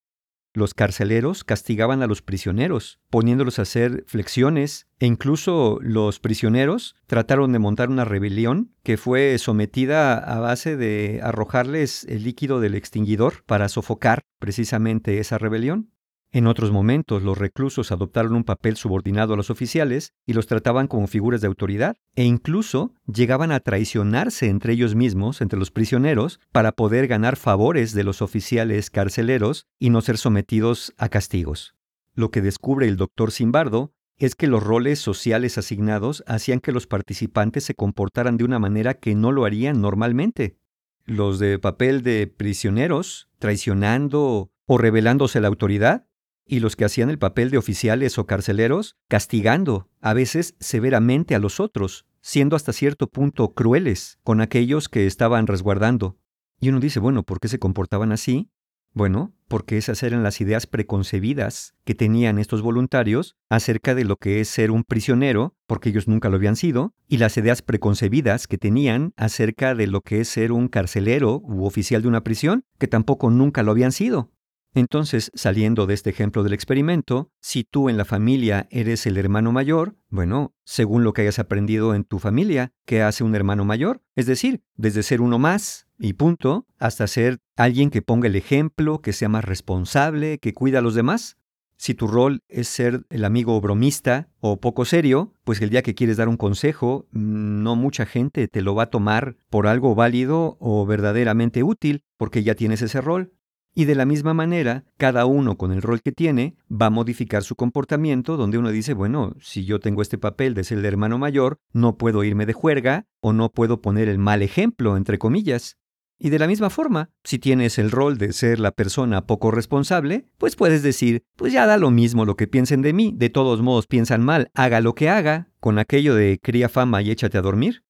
Los 0.59 0.75
carceleros 0.75 1.45
castigaban 1.45 2.03
a 2.03 2.09
los 2.09 2.21
prisioneros, 2.21 2.99
poniéndolos 3.11 3.61
a 3.61 3.63
hacer 3.63 4.03
flexiones, 4.09 4.89
e 4.99 5.07
incluso 5.07 5.79
los 5.81 6.19
prisioneros 6.19 6.97
trataron 7.07 7.53
de 7.53 7.61
montar 7.61 7.91
una 7.91 8.05
rebelión 8.05 8.73
que 8.83 8.97
fue 8.97 9.39
sometida 9.39 10.19
a 10.19 10.41
base 10.41 10.77
de 10.77 11.21
arrojarles 11.23 12.03
el 12.09 12.25
líquido 12.25 12.59
del 12.59 12.75
extinguidor 12.75 13.45
para 13.47 13.69
sofocar 13.69 14.23
precisamente 14.41 15.21
esa 15.21 15.39
rebelión. 15.39 15.93
En 16.31 16.47
otros 16.47 16.71
momentos, 16.71 17.23
los 17.23 17.39
reclusos 17.39 17.91
adoptaron 17.91 18.35
un 18.35 18.45
papel 18.45 18.77
subordinado 18.77 19.33
a 19.33 19.37
los 19.37 19.49
oficiales 19.49 20.13
y 20.27 20.35
los 20.35 20.47
trataban 20.47 20.87
como 20.87 21.07
figuras 21.07 21.41
de 21.41 21.47
autoridad, 21.47 21.97
e 22.17 22.25
incluso 22.25 22.95
llegaban 23.07 23.51
a 23.51 23.61
traicionarse 23.61 24.49
entre 24.49 24.75
ellos 24.75 24.95
mismos, 24.95 25.41
entre 25.41 25.59
los 25.59 25.71
prisioneros, 25.71 26.39
para 26.53 26.73
poder 26.73 27.07
ganar 27.07 27.37
favores 27.37 27.95
de 27.95 28.05
los 28.05 28.21
oficiales 28.21 28.91
carceleros 28.91 29.67
y 29.79 29.89
no 29.89 30.03
ser 30.03 30.19
sometidos 30.19 30.93
a 30.99 31.09
castigos. 31.09 31.75
Lo 32.15 32.31
que 32.31 32.43
descubre 32.43 32.87
el 32.89 32.97
doctor 32.97 33.31
Simbardo 33.31 33.95
es 34.19 34.35
que 34.35 34.49
los 34.49 34.63
roles 34.63 34.99
sociales 34.99 35.57
asignados 35.57 36.25
hacían 36.27 36.61
que 36.61 36.73
los 36.73 36.87
participantes 36.87 37.65
se 37.65 37.75
comportaran 37.75 38.37
de 38.37 38.45
una 38.45 38.59
manera 38.59 38.95
que 38.95 39.15
no 39.15 39.33
lo 39.33 39.47
harían 39.47 39.81
normalmente. 39.81 40.59
Los 41.05 41.39
de 41.39 41.59
papel 41.59 42.03
de 42.03 42.27
prisioneros, 42.27 43.31
traicionando 43.39 44.51
o 44.67 44.77
rebelándose 44.77 45.39
a 45.39 45.41
la 45.41 45.49
autoridad, 45.49 46.08
y 46.49 46.61
los 46.61 46.75
que 46.75 46.85
hacían 46.85 47.11
el 47.11 47.19
papel 47.19 47.51
de 47.51 47.59
oficiales 47.59 48.19
o 48.19 48.27
carceleros, 48.27 48.97
castigando, 49.07 49.89
a 50.01 50.15
veces 50.15 50.57
severamente 50.59 51.35
a 51.35 51.39
los 51.39 51.61
otros, 51.61 52.07
siendo 52.21 52.57
hasta 52.57 52.73
cierto 52.73 53.09
punto 53.09 53.55
crueles 53.55 54.19
con 54.25 54.41
aquellos 54.41 54.89
que 54.89 55.07
estaban 55.07 55.47
resguardando. 55.47 56.19
Y 56.59 56.71
uno 56.71 56.81
dice, 56.81 56.99
bueno, 56.99 57.23
¿por 57.23 57.39
qué 57.39 57.49
se 57.49 57.59
comportaban 57.59 58.11
así? 58.11 58.51
Bueno, 58.95 59.35
porque 59.49 59.77
esas 59.77 60.03
eran 60.03 60.23
las 60.23 60.41
ideas 60.41 60.67
preconcebidas 60.67 61.75
que 61.85 61.95
tenían 61.95 62.39
estos 62.39 62.63
voluntarios 62.63 63.37
acerca 63.49 63.95
de 63.95 64.05
lo 64.05 64.17
que 64.17 64.41
es 64.41 64.49
ser 64.49 64.71
un 64.71 64.83
prisionero, 64.83 65.55
porque 65.67 65.91
ellos 65.91 66.09
nunca 66.09 66.29
lo 66.29 66.37
habían 66.37 66.57
sido, 66.57 66.95
y 67.07 67.19
las 67.19 67.37
ideas 67.37 67.63
preconcebidas 67.63 68.47
que 68.47 68.59
tenían 68.59 69.13
acerca 69.17 69.75
de 69.75 69.87
lo 69.87 70.01
que 70.01 70.21
es 70.21 70.29
ser 70.29 70.53
un 70.53 70.69
carcelero 70.69 71.41
u 71.45 71.65
oficial 71.65 72.03
de 72.03 72.09
una 72.09 72.25
prisión, 72.25 72.65
que 72.79 72.89
tampoco 72.89 73.31
nunca 73.31 73.63
lo 73.63 73.71
habían 73.71 73.93
sido. 73.93 74.33
Entonces, 74.79 75.33
saliendo 75.35 75.87
de 75.87 75.95
este 75.95 76.11
ejemplo 76.11 76.45
del 76.45 76.53
experimento, 76.53 77.33
si 77.41 77.65
tú 77.65 77.89
en 77.89 77.97
la 77.97 78.05
familia 78.05 78.69
eres 78.71 79.07
el 79.07 79.17
hermano 79.17 79.51
mayor, 79.51 79.97
bueno, 80.09 80.55
según 80.63 81.03
lo 81.03 81.13
que 81.13 81.23
hayas 81.23 81.41
aprendido 81.41 81.97
en 81.97 82.05
tu 82.05 82.21
familia, 82.21 82.73
¿qué 82.85 83.03
hace 83.03 83.25
un 83.25 83.35
hermano 83.35 83.65
mayor? 83.65 84.03
Es 84.15 84.27
decir, 84.27 84.63
desde 84.77 85.03
ser 85.03 85.21
uno 85.21 85.41
más 85.41 85.89
y 85.99 86.13
punto, 86.13 86.65
hasta 86.79 87.09
ser 87.09 87.41
alguien 87.57 87.91
que 87.91 88.03
ponga 88.03 88.29
el 88.29 88.37
ejemplo, 88.37 89.03
que 89.03 89.13
sea 89.13 89.29
más 89.29 89.45
responsable, 89.45 90.39
que 90.39 90.55
cuida 90.55 90.79
a 90.79 90.83
los 90.83 90.95
demás. 90.95 91.39
Si 91.77 91.95
tu 91.95 92.07
rol 92.07 92.45
es 92.47 92.69
ser 92.69 93.05
el 93.11 93.25
amigo 93.25 93.61
bromista 93.61 94.29
o 94.39 94.61
poco 94.61 94.85
serio, 94.85 95.33
pues 95.43 95.61
el 95.61 95.71
día 95.71 95.83
que 95.83 95.97
quieres 95.97 96.19
dar 96.19 96.29
un 96.29 96.37
consejo, 96.37 97.09
mm, 97.11 97.65
no 97.65 97.75
mucha 97.75 98.07
gente 98.07 98.47
te 98.47 98.63
lo 98.63 98.77
va 98.77 98.85
a 98.85 98.91
tomar 98.91 99.37
por 99.51 99.67
algo 99.67 99.97
válido 99.97 100.57
o 100.61 100.87
verdaderamente 100.87 101.65
útil, 101.65 102.05
porque 102.17 102.45
ya 102.45 102.55
tienes 102.55 102.81
ese 102.83 103.01
rol. 103.01 103.33
Y 103.75 103.85
de 103.85 103.95
la 103.95 104.07
misma 104.07 104.35
manera, 104.35 104.85
cada 104.97 105.25
uno 105.27 105.57
con 105.57 105.73
el 105.73 105.83
rol 105.83 106.03
que 106.03 106.13
tiene 106.13 106.57
va 106.71 106.87
a 106.87 106.91
modificar 106.91 107.45
su 107.45 107.55
comportamiento 107.55 108.37
donde 108.37 108.59
uno 108.59 108.71
dice, 108.71 108.93
bueno, 108.95 109.35
si 109.41 109.65
yo 109.65 109.79
tengo 109.79 110.03
este 110.03 110.19
papel 110.19 110.55
de 110.55 110.65
ser 110.65 110.79
el 110.79 110.85
hermano 110.85 111.19
mayor, 111.19 111.59
no 111.73 111.97
puedo 111.97 112.25
irme 112.25 112.47
de 112.47 112.55
juerga 112.55 113.07
o 113.21 113.33
no 113.33 113.51
puedo 113.51 113.81
poner 113.81 114.09
el 114.09 114.19
mal 114.19 114.43
ejemplo, 114.43 114.97
entre 114.97 115.19
comillas. 115.19 115.77
Y 116.21 116.31
de 116.31 116.41
la 116.41 116.49
misma 116.49 116.69
forma, 116.69 117.11
si 117.23 117.39
tienes 117.39 117.79
el 117.79 117.93
rol 117.93 118.19
de 118.19 118.33
ser 118.33 118.59
la 118.59 118.73
persona 118.73 119.27
poco 119.27 119.53
responsable, 119.53 120.27
pues 120.37 120.57
puedes 120.57 120.83
decir, 120.83 121.23
pues 121.37 121.53
ya 121.53 121.65
da 121.65 121.77
lo 121.77 121.93
mismo 121.93 122.25
lo 122.25 122.35
que 122.35 122.49
piensen 122.49 122.83
de 122.83 122.93
mí, 122.93 123.15
de 123.17 123.31
todos 123.31 123.63
modos 123.63 123.87
piensan 123.87 124.25
mal, 124.25 124.51
haga 124.55 124.81
lo 124.81 124.97
que 124.97 125.09
haga, 125.09 125.53
con 125.61 125.79
aquello 125.79 126.17
de 126.17 126.41
cría 126.43 126.69
fama 126.69 127.03
y 127.03 127.13
échate 127.13 127.39
a 127.39 127.43
dormir. 127.43 127.85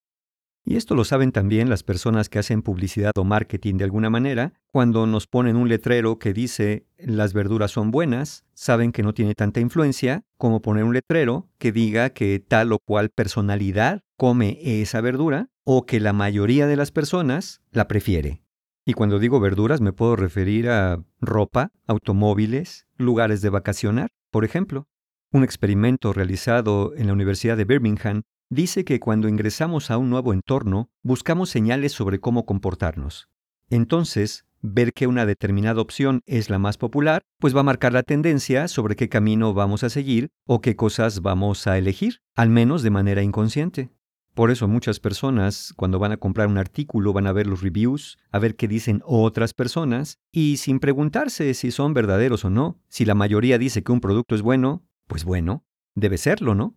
Y 0.71 0.77
esto 0.77 0.95
lo 0.95 1.05
saben 1.05 1.33
también 1.33 1.71
las 1.71 1.83
personas 1.83 2.29
que 2.29 2.39
hacen 2.39 2.61
publicidad 2.61 3.13
o 3.17 3.25
marketing 3.25 3.77
de 3.79 3.85
alguna 3.85 4.11
manera, 4.11 4.53
cuando 4.71 5.07
nos 5.07 5.27
ponen 5.27 5.57
un 5.57 5.71
letrero 5.71 6.19
que 6.19 6.35
dice 6.35 6.85
las 6.99 7.33
verduras 7.33 7.71
son 7.71 7.91
buenas, 7.91 8.45
saben 8.53 8.93
que 8.93 9.03
no 9.03 9.15
tiene 9.15 9.35
tanta 9.35 9.61
influencia 9.61 10.25
como 10.37 10.61
poner 10.61 10.85
un 10.85 10.93
letrero 10.93 11.49
que 11.57 11.73
diga 11.73 12.11
que 12.11 12.39
tal 12.47 12.75
o 12.75 12.81
cual 12.81 13.09
personalidad 13.09 14.03
come 14.19 14.59
esa 14.63 15.01
verdura 15.01 15.49
o 15.65 15.87
que 15.87 16.01
la 16.01 16.13
mayoría 16.13 16.67
de 16.67 16.77
las 16.77 16.91
personas 16.91 17.63
la 17.71 17.89
prefiere. 17.89 18.43
Y 18.85 18.93
cuando 18.93 19.19
digo 19.19 19.41
verduras 19.41 19.81
me 19.81 19.95
puedo 19.95 20.17
referir 20.17 20.69
a 20.69 21.03
ropa, 21.23 21.73
automóviles, 21.87 22.87
lugares 22.99 23.41
de 23.41 23.49
vacacionar, 23.49 24.11
por 24.31 24.45
ejemplo. 24.45 24.87
Un 25.33 25.45
experimento 25.45 26.13
realizado 26.13 26.93
en 26.95 27.07
la 27.07 27.15
Universidad 27.15 27.57
de 27.57 27.65
Birmingham 27.65 28.23
dice 28.51 28.85
que 28.85 29.01
cuando 29.01 29.29
ingresamos 29.29 29.91
a 29.91 29.99
un 29.99 30.11
nuevo 30.11 30.33
entorno, 30.33 30.91
buscamos 31.03 31.51
señales 31.51 31.93
sobre 31.93 32.21
cómo 32.21 32.47
comportarnos. 32.47 33.29
Entonces, 33.71 34.47
ver 34.61 34.93
que 34.93 35.07
una 35.07 35.27
determinada 35.27 35.81
opción 35.81 36.23
es 36.27 36.51
la 36.51 36.59
más 36.59 36.79
popular, 36.79 37.23
pues 37.39 37.55
va 37.55 37.61
a 37.61 37.65
marcar 37.65 37.93
la 37.93 38.03
tendencia 38.03 38.69
sobre 38.69 38.97
qué 38.97 39.09
camino 39.09 39.55
vamos 39.55 39.85
a 39.85 39.91
seguir 39.91 40.31
o 40.47 40.61
qué 40.61 40.77
cosas 40.77 41.21
vamos 41.21 41.67
a 41.67 41.79
elegir, 41.79 42.21
al 42.35 42.49
menos 42.49 42.83
de 42.83 42.91
manera 42.91 43.23
inconsciente. 43.23 43.91
Por 44.35 44.51
eso 44.53 44.69
muchas 44.69 45.01
personas, 45.01 45.73
cuando 45.77 45.99
van 45.99 46.13
a 46.13 46.17
comprar 46.17 46.47
un 46.47 46.59
artículo, 46.59 47.13
van 47.13 47.27
a 47.27 47.33
ver 47.33 47.49
los 47.49 47.61
reviews, 47.61 48.19
a 48.31 48.39
ver 48.39 48.55
qué 48.55 48.69
dicen 48.69 49.03
otras 49.05 49.53
personas, 49.53 50.19
y 50.31 50.59
sin 50.59 50.79
preguntarse 50.79 51.55
si 51.55 51.73
son 51.73 51.93
verdaderos 51.93 52.45
o 52.45 52.51
no, 52.51 52.81
si 52.89 53.05
la 53.05 53.17
mayoría 53.17 53.59
dice 53.59 53.83
que 53.83 53.91
un 53.91 54.01
producto 54.01 54.37
es 54.37 54.43
bueno, 54.43 54.87
pues 55.09 55.25
bueno, 55.25 55.65
debe 55.97 56.19
serlo, 56.19 56.55
¿no? 56.55 56.77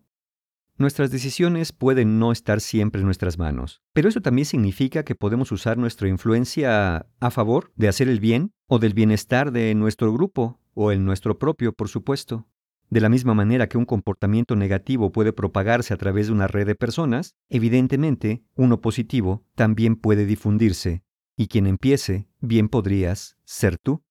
Nuestras 0.78 1.10
decisiones 1.10 1.72
pueden 1.72 2.18
no 2.18 2.32
estar 2.32 2.60
siempre 2.60 3.00
en 3.00 3.06
nuestras 3.06 3.38
manos, 3.38 3.82
pero 3.92 4.08
eso 4.08 4.20
también 4.22 4.46
significa 4.46 5.04
que 5.04 5.14
podemos 5.14 5.52
usar 5.52 5.76
nuestra 5.76 6.08
influencia 6.08 7.06
a 7.20 7.30
favor 7.30 7.72
de 7.76 7.88
hacer 7.88 8.08
el 8.08 8.20
bien 8.20 8.52
o 8.66 8.78
del 8.78 8.94
bienestar 8.94 9.52
de 9.52 9.74
nuestro 9.74 10.12
grupo 10.12 10.58
o 10.74 10.90
el 10.90 11.04
nuestro 11.04 11.38
propio, 11.38 11.72
por 11.74 11.88
supuesto. 11.88 12.48
De 12.88 13.00
la 13.00 13.08
misma 13.08 13.34
manera 13.34 13.68
que 13.68 13.78
un 13.78 13.84
comportamiento 13.84 14.56
negativo 14.56 15.12
puede 15.12 15.32
propagarse 15.32 15.94
a 15.94 15.98
través 15.98 16.26
de 16.26 16.32
una 16.32 16.46
red 16.46 16.66
de 16.66 16.74
personas, 16.74 17.34
evidentemente, 17.48 18.42
uno 18.54 18.80
positivo 18.80 19.44
también 19.54 19.96
puede 19.96 20.26
difundirse, 20.26 21.02
y 21.36 21.48
quien 21.48 21.66
empiece, 21.66 22.28
bien 22.40 22.68
podrías 22.68 23.36
ser 23.44 23.78
tú. 23.78 24.02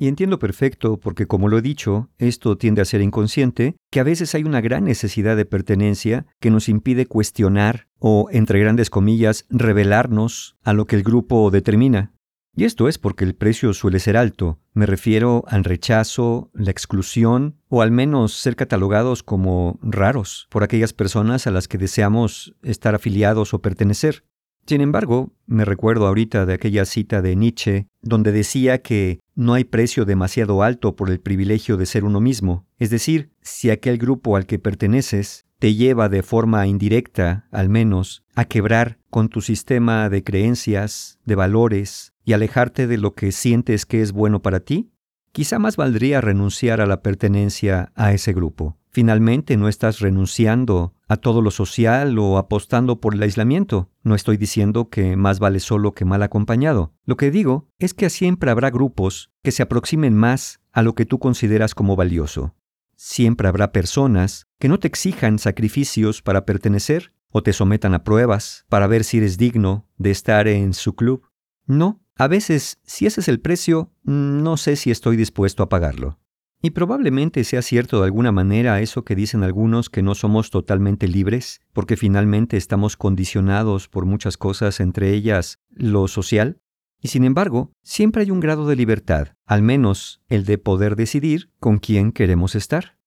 Y 0.00 0.08
entiendo 0.08 0.38
perfecto, 0.38 0.98
porque 0.98 1.26
como 1.26 1.48
lo 1.48 1.58
he 1.58 1.62
dicho, 1.62 2.08
esto 2.16 2.56
tiende 2.56 2.80
a 2.80 2.86
ser 2.86 3.02
inconsciente, 3.02 3.76
que 3.90 4.00
a 4.00 4.02
veces 4.02 4.34
hay 4.34 4.44
una 4.44 4.62
gran 4.62 4.84
necesidad 4.84 5.36
de 5.36 5.44
pertenencia 5.44 6.24
que 6.40 6.50
nos 6.50 6.70
impide 6.70 7.04
cuestionar 7.04 7.86
o, 7.98 8.28
entre 8.32 8.58
grandes 8.60 8.88
comillas, 8.88 9.44
revelarnos 9.50 10.56
a 10.64 10.72
lo 10.72 10.86
que 10.86 10.96
el 10.96 11.02
grupo 11.02 11.50
determina. 11.50 12.14
Y 12.56 12.64
esto 12.64 12.88
es 12.88 12.96
porque 12.96 13.26
el 13.26 13.34
precio 13.34 13.74
suele 13.74 14.00
ser 14.00 14.16
alto. 14.16 14.58
Me 14.72 14.86
refiero 14.86 15.44
al 15.48 15.64
rechazo, 15.64 16.50
la 16.54 16.70
exclusión 16.70 17.58
o 17.68 17.82
al 17.82 17.90
menos 17.90 18.32
ser 18.32 18.56
catalogados 18.56 19.22
como 19.22 19.78
raros 19.82 20.46
por 20.48 20.64
aquellas 20.64 20.94
personas 20.94 21.46
a 21.46 21.50
las 21.50 21.68
que 21.68 21.76
deseamos 21.76 22.54
estar 22.62 22.94
afiliados 22.94 23.52
o 23.52 23.60
pertenecer. 23.60 24.24
Sin 24.66 24.80
embargo, 24.80 25.32
me 25.46 25.64
recuerdo 25.64 26.06
ahorita 26.06 26.46
de 26.46 26.54
aquella 26.54 26.84
cita 26.84 27.22
de 27.22 27.34
Nietzsche, 27.34 27.88
donde 28.02 28.30
decía 28.30 28.82
que 28.82 29.20
no 29.34 29.54
hay 29.54 29.64
precio 29.64 30.04
demasiado 30.04 30.62
alto 30.62 30.94
por 30.94 31.10
el 31.10 31.20
privilegio 31.20 31.76
de 31.76 31.86
ser 31.86 32.04
uno 32.04 32.20
mismo. 32.20 32.66
Es 32.78 32.90
decir, 32.90 33.32
si 33.42 33.70
aquel 33.70 33.98
grupo 33.98 34.36
al 34.36 34.46
que 34.46 34.58
perteneces 34.58 35.46
te 35.58 35.74
lleva 35.74 36.08
de 36.08 36.22
forma 36.22 36.66
indirecta, 36.66 37.46
al 37.50 37.68
menos, 37.68 38.24
a 38.34 38.44
quebrar 38.44 38.98
con 39.10 39.28
tu 39.28 39.40
sistema 39.40 40.08
de 40.08 40.24
creencias, 40.24 41.18
de 41.24 41.34
valores, 41.34 42.14
y 42.24 42.32
alejarte 42.32 42.86
de 42.86 42.96
lo 42.96 43.14
que 43.14 43.32
sientes 43.32 43.86
que 43.86 44.02
es 44.02 44.12
bueno 44.12 44.40
para 44.40 44.60
ti, 44.60 44.92
quizá 45.32 45.58
más 45.58 45.76
valdría 45.76 46.20
renunciar 46.20 46.80
a 46.80 46.86
la 46.86 47.02
pertenencia 47.02 47.92
a 47.94 48.12
ese 48.12 48.32
grupo. 48.32 48.79
Finalmente 48.92 49.56
no 49.56 49.68
estás 49.68 50.00
renunciando 50.00 50.94
a 51.06 51.16
todo 51.16 51.42
lo 51.42 51.52
social 51.52 52.18
o 52.18 52.38
apostando 52.38 53.00
por 53.00 53.14
el 53.14 53.22
aislamiento. 53.22 53.88
No 54.02 54.16
estoy 54.16 54.36
diciendo 54.36 54.88
que 54.88 55.16
más 55.16 55.38
vale 55.38 55.60
solo 55.60 55.92
que 55.92 56.04
mal 56.04 56.24
acompañado. 56.24 56.92
Lo 57.04 57.16
que 57.16 57.30
digo 57.30 57.68
es 57.78 57.94
que 57.94 58.10
siempre 58.10 58.50
habrá 58.50 58.70
grupos 58.70 59.30
que 59.42 59.52
se 59.52 59.62
aproximen 59.62 60.14
más 60.14 60.60
a 60.72 60.82
lo 60.82 60.96
que 60.96 61.06
tú 61.06 61.20
consideras 61.20 61.74
como 61.74 61.94
valioso. 61.94 62.56
Siempre 62.96 63.46
habrá 63.46 63.70
personas 63.70 64.48
que 64.58 64.68
no 64.68 64.78
te 64.78 64.88
exijan 64.88 65.38
sacrificios 65.38 66.20
para 66.20 66.44
pertenecer 66.44 67.12
o 67.30 67.44
te 67.44 67.52
sometan 67.52 67.94
a 67.94 68.02
pruebas 68.02 68.66
para 68.68 68.88
ver 68.88 69.04
si 69.04 69.18
eres 69.18 69.38
digno 69.38 69.88
de 69.98 70.10
estar 70.10 70.48
en 70.48 70.74
su 70.74 70.96
club. 70.96 71.22
No, 71.64 72.02
a 72.16 72.26
veces, 72.26 72.80
si 72.82 73.06
ese 73.06 73.20
es 73.20 73.28
el 73.28 73.40
precio, 73.40 73.92
no 74.02 74.56
sé 74.56 74.74
si 74.74 74.90
estoy 74.90 75.16
dispuesto 75.16 75.62
a 75.62 75.68
pagarlo. 75.68 76.18
Y 76.62 76.70
probablemente 76.70 77.42
sea 77.44 77.62
cierto 77.62 78.00
de 78.00 78.06
alguna 78.06 78.32
manera 78.32 78.80
eso 78.80 79.02
que 79.02 79.14
dicen 79.14 79.42
algunos 79.42 79.88
que 79.88 80.02
no 80.02 80.14
somos 80.14 80.50
totalmente 80.50 81.08
libres, 81.08 81.62
porque 81.72 81.96
finalmente 81.96 82.58
estamos 82.58 82.98
condicionados 82.98 83.88
por 83.88 84.04
muchas 84.04 84.36
cosas, 84.36 84.80
entre 84.80 85.14
ellas 85.14 85.58
lo 85.70 86.06
social. 86.06 86.60
Y 87.00 87.08
sin 87.08 87.24
embargo, 87.24 87.72
siempre 87.82 88.22
hay 88.22 88.30
un 88.30 88.40
grado 88.40 88.66
de 88.66 88.76
libertad, 88.76 89.28
al 89.46 89.62
menos 89.62 90.20
el 90.28 90.44
de 90.44 90.58
poder 90.58 90.96
decidir 90.96 91.50
con 91.58 91.78
quién 91.78 92.12
queremos 92.12 92.54
estar. 92.54 92.98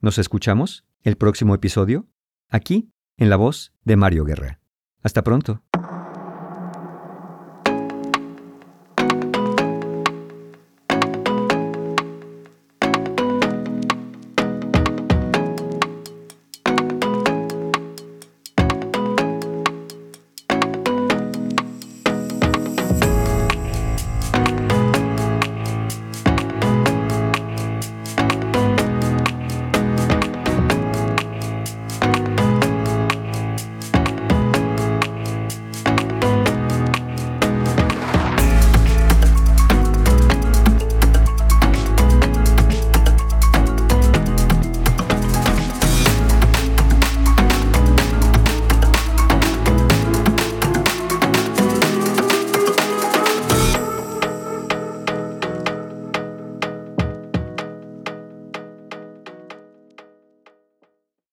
¿Nos 0.00 0.18
escuchamos? 0.18 0.84
El 1.02 1.16
próximo 1.16 1.54
episodio, 1.54 2.06
aquí, 2.48 2.90
en 3.16 3.28
la 3.28 3.36
voz 3.36 3.72
de 3.82 3.96
Mario 3.96 4.24
Guerra. 4.24 4.60
Hasta 5.02 5.24
pronto. 5.24 5.62